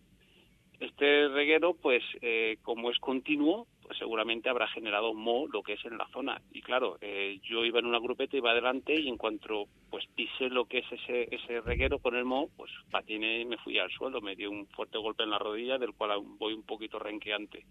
[0.79, 5.83] Este reguero, pues eh, como es continuo, pues seguramente habrá generado mo lo que es
[5.83, 6.41] en la zona.
[6.53, 10.49] Y claro, eh, yo iba en una grupeta, iba adelante y en cuanto pues pisé
[10.49, 13.91] lo que es ese, ese reguero con el mo, pues patiné y me fui al
[13.91, 17.65] suelo, me dio un fuerte golpe en la rodilla del cual voy un poquito renqueante.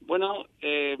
[0.00, 0.96] Bueno, eh,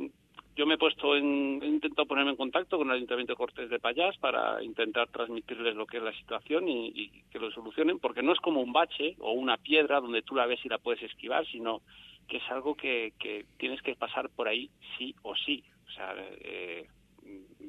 [0.58, 3.70] yo me he puesto en, he intentado ponerme en contacto con el Ayuntamiento de Cortes
[3.70, 8.24] de Payás para intentar transmitirles lo que es la situación y, que lo solucionen, porque
[8.24, 11.00] no es como un bache o una piedra donde tú la ves y la puedes
[11.04, 11.82] esquivar, sino
[12.26, 13.12] que es algo que,
[13.56, 15.62] tienes que pasar por ahí sí o sí.
[15.86, 16.88] O sea, eh,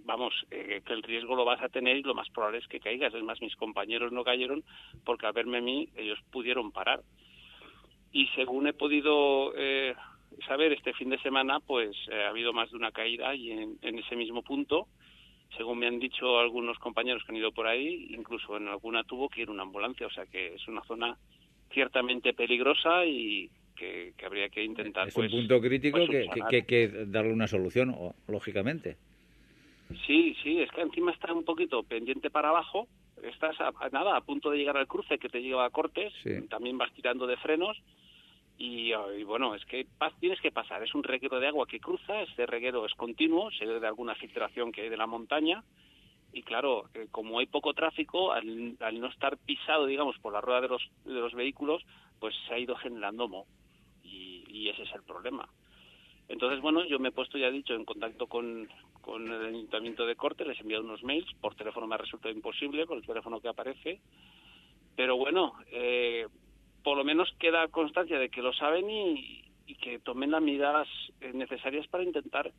[0.05, 2.79] vamos, eh, que el riesgo lo vas a tener y lo más probable es que
[2.79, 3.13] caigas.
[3.13, 4.63] Es más, mis compañeros no cayeron
[5.05, 7.01] porque al verme a mí ellos pudieron parar.
[8.11, 9.93] Y según he podido eh,
[10.47, 13.77] saber, este fin de semana pues eh, ha habido más de una caída y en,
[13.81, 14.87] ese mismo punto,
[15.57, 19.29] según me han dicho algunos compañeros que han ido por ahí, incluso en alguna tuvo
[19.29, 21.17] que ir una ambulancia, o sea que es una zona
[21.71, 25.07] ciertamente peligrosa y que, habría que intentar.
[25.07, 27.95] Es un pues, punto crítico pues, que, que, que darle una solución,
[28.27, 28.97] lógicamente.
[30.05, 32.87] Sí, sí, es que encima está un poquito pendiente para abajo.
[33.23, 36.13] Estás a, nada a punto de llegar al cruce que te lleva a cortes.
[36.49, 37.77] También vas tirando de frenos
[38.61, 39.87] y, bueno, es que
[40.19, 43.65] tienes que pasar, es un reguero de agua que cruza, este reguero es continuo, se
[43.65, 45.63] debe de alguna filtración que hay de la montaña,
[46.33, 50.59] y claro, eh, como hay poco tráfico, al, no estar pisado, digamos, por la rueda
[50.59, 51.85] de los, de los vehículos,
[52.19, 53.45] pues se ha ido generando moho,
[54.03, 55.47] y, ese es el problema.
[56.27, 58.67] Entonces, bueno, yo me he puesto, ya dicho, en contacto con,
[58.99, 62.35] con el Ayuntamiento de Corte, les he enviado unos mails, por teléfono me ha resultado
[62.35, 64.01] imposible, por el teléfono que aparece,
[64.97, 66.27] pero bueno, eh,
[66.83, 69.45] por lo menos queda constancia de que lo saben y,
[69.81, 70.87] que tomen las medidas
[71.21, 72.51] eh, necesarias para intentar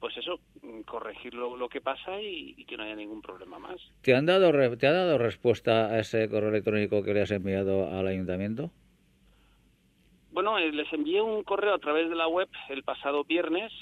[0.00, 0.40] pues eso,
[0.84, 3.76] corregir lo, que pasa y, que no haya ningún problema más.
[4.02, 7.88] ¿Te han dado te ha dado respuesta a ese correo electrónico que le has enviado
[7.88, 8.72] al ayuntamiento?
[10.32, 13.72] Bueno, eh, les envié un correo a través de la web el pasado viernes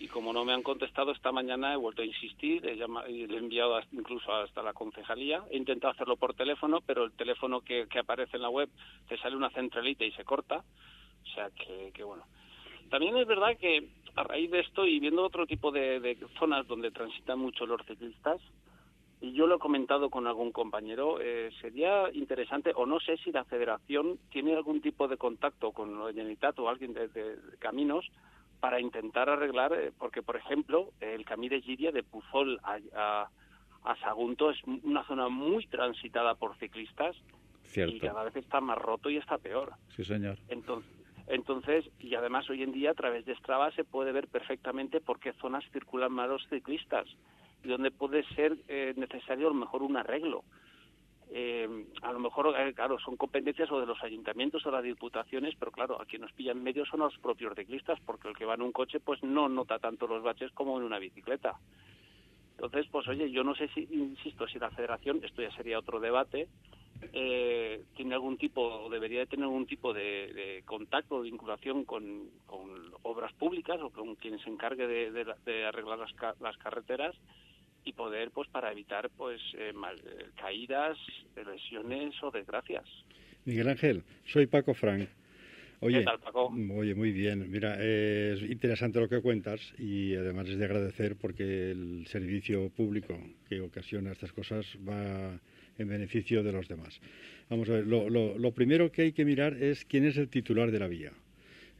[0.00, 3.78] y como no me han contestado esta mañana he vuelto a insistir, he, he enviado
[3.92, 8.42] incluso hasta la concejalía, he intentado hacerlo por teléfono, pero el teléfono que, aparece en
[8.42, 8.70] la web
[9.08, 10.64] te sale una centralita y se corta,
[11.22, 12.24] o sea que, bueno.
[12.88, 16.66] También es verdad que a raíz de esto y viendo otro tipo de, de zonas
[16.66, 18.40] donde transitan mucho los ciclistas,
[19.20, 23.30] y yo lo he comentado con algún compañero, eh, sería interesante, o no sé si
[23.30, 28.10] la federación tiene algún tipo de contacto con la Generalitat o alguien de, caminos
[28.60, 33.28] para intentar arreglar, eh, porque por ejemplo, el camino de Giria de Puzol a,
[34.00, 37.16] Sagunto es una zona muy transitada por ciclistas
[37.74, 39.72] y cada vez está más roto y está peor.
[39.96, 40.38] Sí, señor.
[40.48, 40.90] Entonces,
[41.26, 45.20] entonces, y además hoy en día a través de Strava se puede ver perfectamente por
[45.20, 47.06] qué zonas circulan más los ciclistas
[47.62, 50.44] y donde puede ser eh, necesario a lo mejor un arreglo.
[51.32, 55.54] Eh, a lo mejor, eh, claro, son competencias o de los ayuntamientos o las diputaciones,
[55.58, 58.44] pero claro, a quien nos pillan en medio son los propios ciclistas, porque el que
[58.44, 61.56] va en un coche pues no nota tanto los baches como en una bicicleta.
[62.56, 66.00] Entonces, pues oye, yo no sé si, insisto, si la federación, esto ya sería otro
[66.00, 66.48] debate,
[67.12, 72.28] eh, tiene algún tipo, o debería de tener algún tipo de, contacto o vinculación con,
[73.02, 77.16] obras públicas o con quien se encargue de, arreglar las, las carreteras
[77.84, 80.98] y poder pues para evitar pues eh, eh, caídas,
[81.34, 82.84] lesiones o desgracias.
[83.44, 85.08] Miguel Ángel, soy Paco Frank.
[85.82, 86.52] Oye, ¿Qué tal, Paco?
[86.74, 87.50] Oye, muy bien.
[87.50, 93.18] Mira, es interesante lo que cuentas y además es de agradecer porque el servicio público
[93.48, 95.40] que ocasiona estas cosas va
[95.78, 97.00] en beneficio de los demás.
[97.48, 100.70] Vamos a ver, lo, lo primero que hay que mirar es quién es el titular
[100.70, 101.12] de la vía.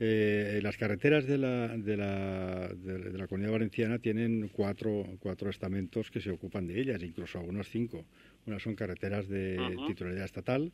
[0.03, 6.11] Eh, las carreteras de la, de, la, de, la, Comunidad Valenciana tienen cuatro, cuatro estamentos
[6.11, 8.07] que se ocupan de ellas, incluso algunos cinco.
[8.47, 10.73] Unas son carreteras de titularidad estatal,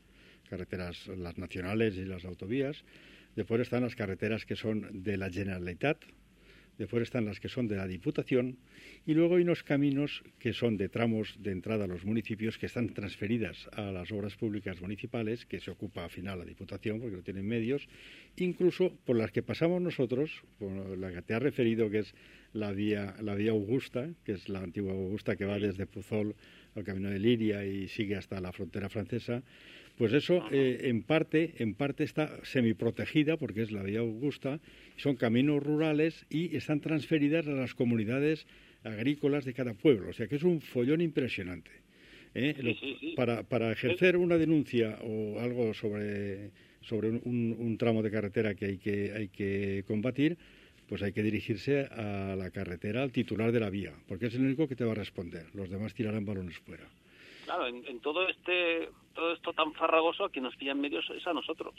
[0.49, 2.85] carreteras las nacionales y las autovías.
[3.35, 5.99] Después están las carreteras que son de la Generalitat,
[6.79, 8.59] después están las que son de la Diputación
[9.07, 12.67] y luego hay unos caminos que son de tramos de entrada a los municipios que
[12.67, 17.17] están transferidas a las obras públicas municipales, que se ocupa al final la Diputación porque
[17.17, 17.89] no tienen medios,
[18.37, 22.15] incluso por las que pasamos nosotros, por la que te has referido que es
[22.53, 26.35] la vía, la vía Augusta, que es la antigua Augusta que va desde Puzol
[26.75, 29.43] al camino de Liria y sigue hasta la frontera francesa,
[29.97, 34.61] pues eso eh, en parte en parte está semiprotegida porque es la vía Augusta,
[34.97, 38.47] son caminos rurales y están transferidas a las comunidades
[38.85, 41.71] agrícolas de cada pueblo, o sea que es un follón impresionante.
[42.35, 43.15] ¿eh?
[43.17, 46.51] Para, para ejercer una denuncia o algo sobre,
[46.83, 50.37] sobre un, un, tramo de carretera que hay que, hay que combatir,
[50.89, 54.43] pues hay que dirigirse a la carretera, al titular de la vía, porque es el
[54.43, 55.47] único que te va a responder.
[55.55, 56.85] Los demás tirarán balones fuera.
[57.47, 61.33] Claro, en, todo este todo esto tan farragoso a quien nos pillan medios es a
[61.33, 61.75] nosotros.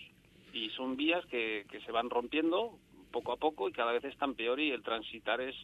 [0.53, 2.79] Y son vías que, que se van rompiendo
[3.11, 5.55] poco a poco y cada vez están peor y el transitar es,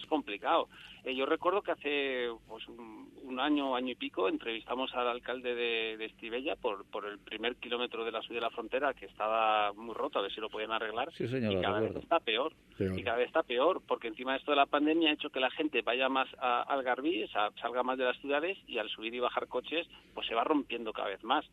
[0.00, 0.68] es complicado.
[1.04, 5.96] Eh, yo recuerdo que hace pues, un, año, año y pico, entrevistamos al alcalde de,
[5.96, 9.72] de Estivella por, por el primer kilómetro de la subida de la frontera que estaba
[9.72, 11.12] muy roto, a ver si lo podían arreglar.
[11.12, 14.38] Sí, señor, y cada vez está peor, Y cada vez está peor, porque encima de
[14.38, 17.26] esto de la pandemia ha hecho que la gente vaya más al Garbí,
[17.60, 20.92] salga más de las ciudades y al subir y bajar coches, pues se va rompiendo
[20.92, 21.44] cada vez más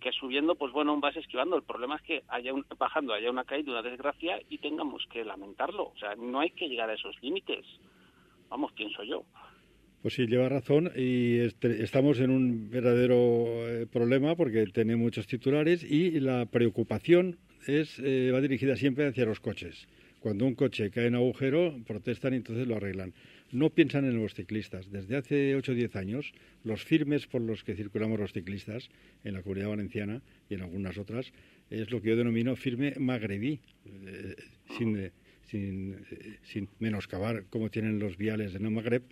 [0.00, 1.56] que subiendo, pues bueno, vas esquivando.
[1.56, 5.24] El problema es que haya un, bajando haya una caída, una desgracia y tengamos que
[5.24, 5.84] lamentarlo.
[5.84, 7.64] O sea, no hay que llegar a esos límites.
[8.54, 9.24] Vamos, pienso yo.
[10.00, 15.82] Pues sí, lleva razón y estamos en un verdadero eh, problema porque tiene muchos titulares
[15.82, 17.36] y la preocupación
[17.66, 19.88] es eh, va dirigida siempre hacia los coches.
[20.20, 23.12] Cuando un coche cae en agujero, protestan y entonces lo arreglan.
[23.50, 24.88] No piensan en los ciclistas.
[24.88, 26.32] Desde hace 8 o 10 años,
[26.62, 28.88] los firmes por los que circulamos los ciclistas
[29.24, 31.32] en la Comunidad Valenciana y en algunas otras
[31.70, 34.36] es lo que yo denomino firme magrebí, eh,
[34.78, 35.10] sin
[35.46, 36.04] sin,
[36.42, 39.02] sin menoscabar como tienen los viales de no Magreb,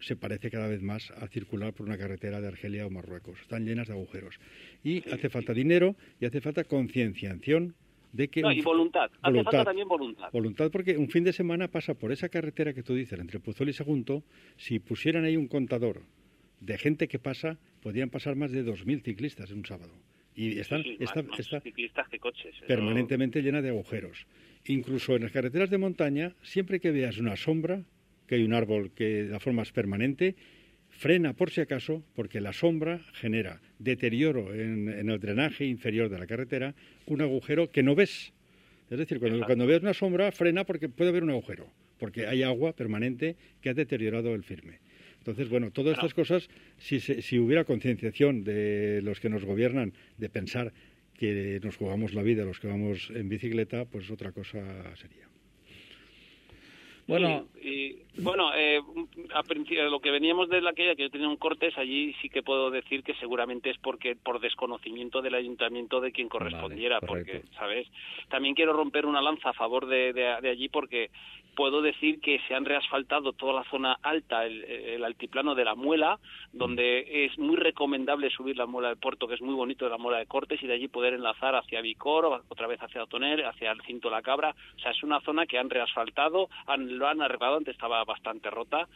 [0.00, 3.40] se parece cada vez más a circular por una carretera de Argelia o Marruecos.
[3.40, 4.38] Están llenas de agujeros.
[4.84, 7.74] Y hace falta dinero y hace falta concienciación
[8.12, 8.42] de que...
[8.42, 9.10] No, y voluntad.
[9.22, 10.30] Hace falta también voluntad.
[10.32, 13.68] Voluntad porque un fin de semana pasa por esa carretera que tú dices, entre Puzol
[13.70, 14.22] y Sagunto,
[14.56, 16.02] si pusieran ahí un contador
[16.60, 19.92] de gente que pasa, podrían pasar más de 2.000 ciclistas en un sábado
[20.34, 22.54] Y están, Sí, sí, está, más- más está ciclistas que coches.
[22.66, 24.26] Permanentemente llena de agujeros.
[24.68, 27.82] Incluso en las carreteras de montaña, siempre que veas una sombra,
[28.26, 30.34] que hay un árbol que la forma es permanente,
[30.90, 36.18] frena por si acaso, porque la sombra genera deterioro en, en el drenaje inferior de
[36.18, 36.74] la carretera,
[37.06, 38.32] un agujero que no ves.
[38.90, 42.42] Es decir, cuando, cuando ves una sombra, frena porque puede haber un agujero, porque hay
[42.42, 44.80] agua permanente que ha deteriorado el firme.
[45.18, 46.48] Entonces, bueno, todas estas cosas,
[46.78, 50.72] si, si hubiera concienciación de los que nos gobiernan de pensar
[51.16, 54.60] que nos jugamos la vida los que vamos en bicicleta, pues otra cosa
[54.96, 55.26] sería.
[57.08, 58.80] Bueno, y, bueno, eh,
[59.32, 62.28] a principio, lo que veníamos de la que que yo tenía un cortes, allí sí
[62.28, 67.06] que puedo decir que seguramente es porque por desconocimiento del ayuntamiento de quien correspondiera, Vale,
[67.06, 67.42] porque.
[67.54, 67.86] ¿sabes?
[68.28, 71.10] También quiero romper una lanza a favor de, de- de allí porque
[71.56, 75.74] puedo decir que se han reasfaltado toda la zona alta, el, el altiplano de la
[75.74, 76.20] Muela,
[76.52, 79.98] donde es muy recomendable subir la Muela del Puerto, que es muy bonito de la
[79.98, 83.44] Muela de Cortes, y de allí poder enlazar hacia Vicor, o otra vez hacia Otoner,
[83.44, 84.54] hacia el Cinto La Cabra.
[84.76, 88.50] O sea, es una zona que han reasfaltado, han, lo han arreglado, antes estaba bastante
[88.50, 88.86] rota,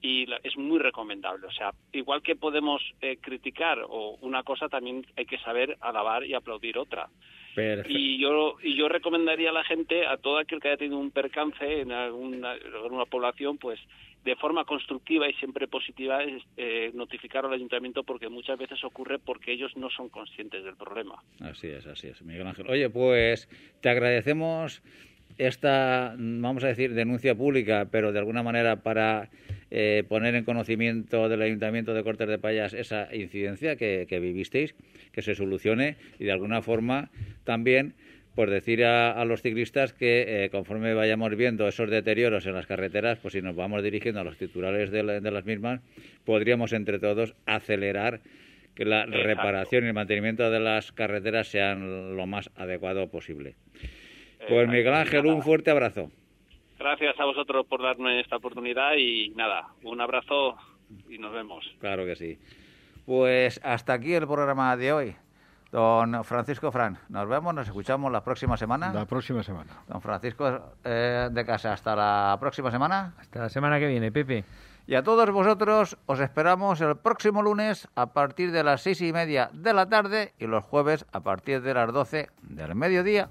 [0.00, 1.46] y es muy recomendable.
[1.46, 6.24] O sea, igual que podemos eh, criticar o una cosa, también hay que saber alabar
[6.24, 7.08] y aplaudir otra.
[7.54, 7.92] Perfecto.
[7.92, 11.10] Y yo, y yo recomendaría a la gente, a todo aquel que haya tenido un
[11.10, 13.78] percance en alguna, en alguna población, pues
[14.24, 16.20] de forma constructiva y siempre positiva,
[16.56, 21.22] eh, notificar al ayuntamiento porque muchas veces ocurre porque ellos no son conscientes del problema.
[21.40, 22.66] Así es, así es, Miguel Ángel.
[22.68, 23.48] Oye, pues
[23.82, 24.82] te agradecemos
[25.38, 29.30] esta, vamos a decir, denuncia pública, pero de alguna manera para
[29.70, 34.74] eh, poner en conocimiento del Ayuntamiento de Cortes de Payas esa incidencia que, que vivisteis,
[35.12, 37.10] que se solucione y de alguna forma
[37.44, 37.94] también
[38.34, 42.66] pues decir a, a los ciclistas que eh, conforme vayamos viendo esos deterioros en las
[42.66, 45.80] carreteras, pues si nos vamos dirigiendo a los titulares de, la- de las mismas,
[46.24, 48.20] podríamos entre todos acelerar
[48.74, 49.22] que la Exacto.
[49.22, 53.54] reparación y el mantenimiento de las carreteras sean lo más adecuado posible.
[54.48, 56.10] Pues Miguel Ángel, un fuerte abrazo.
[56.78, 60.56] Gracias a vosotros por darme esta oportunidad y nada, un abrazo
[61.08, 61.64] y nos vemos.
[61.80, 62.38] Claro que sí.
[63.06, 65.16] Pues hasta aquí el programa de hoy.
[65.70, 68.92] Don Francisco Fran, nos vemos, nos escuchamos la próxima semana.
[68.92, 69.82] La próxima semana.
[69.88, 73.14] Don Francisco eh, de Casa, hasta la próxima semana.
[73.18, 74.44] Hasta la semana que viene, Pepe.
[74.86, 79.12] Y a todos vosotros os esperamos el próximo lunes a partir de las seis y
[79.12, 83.30] media de la tarde y los jueves a partir de las doce del mediodía.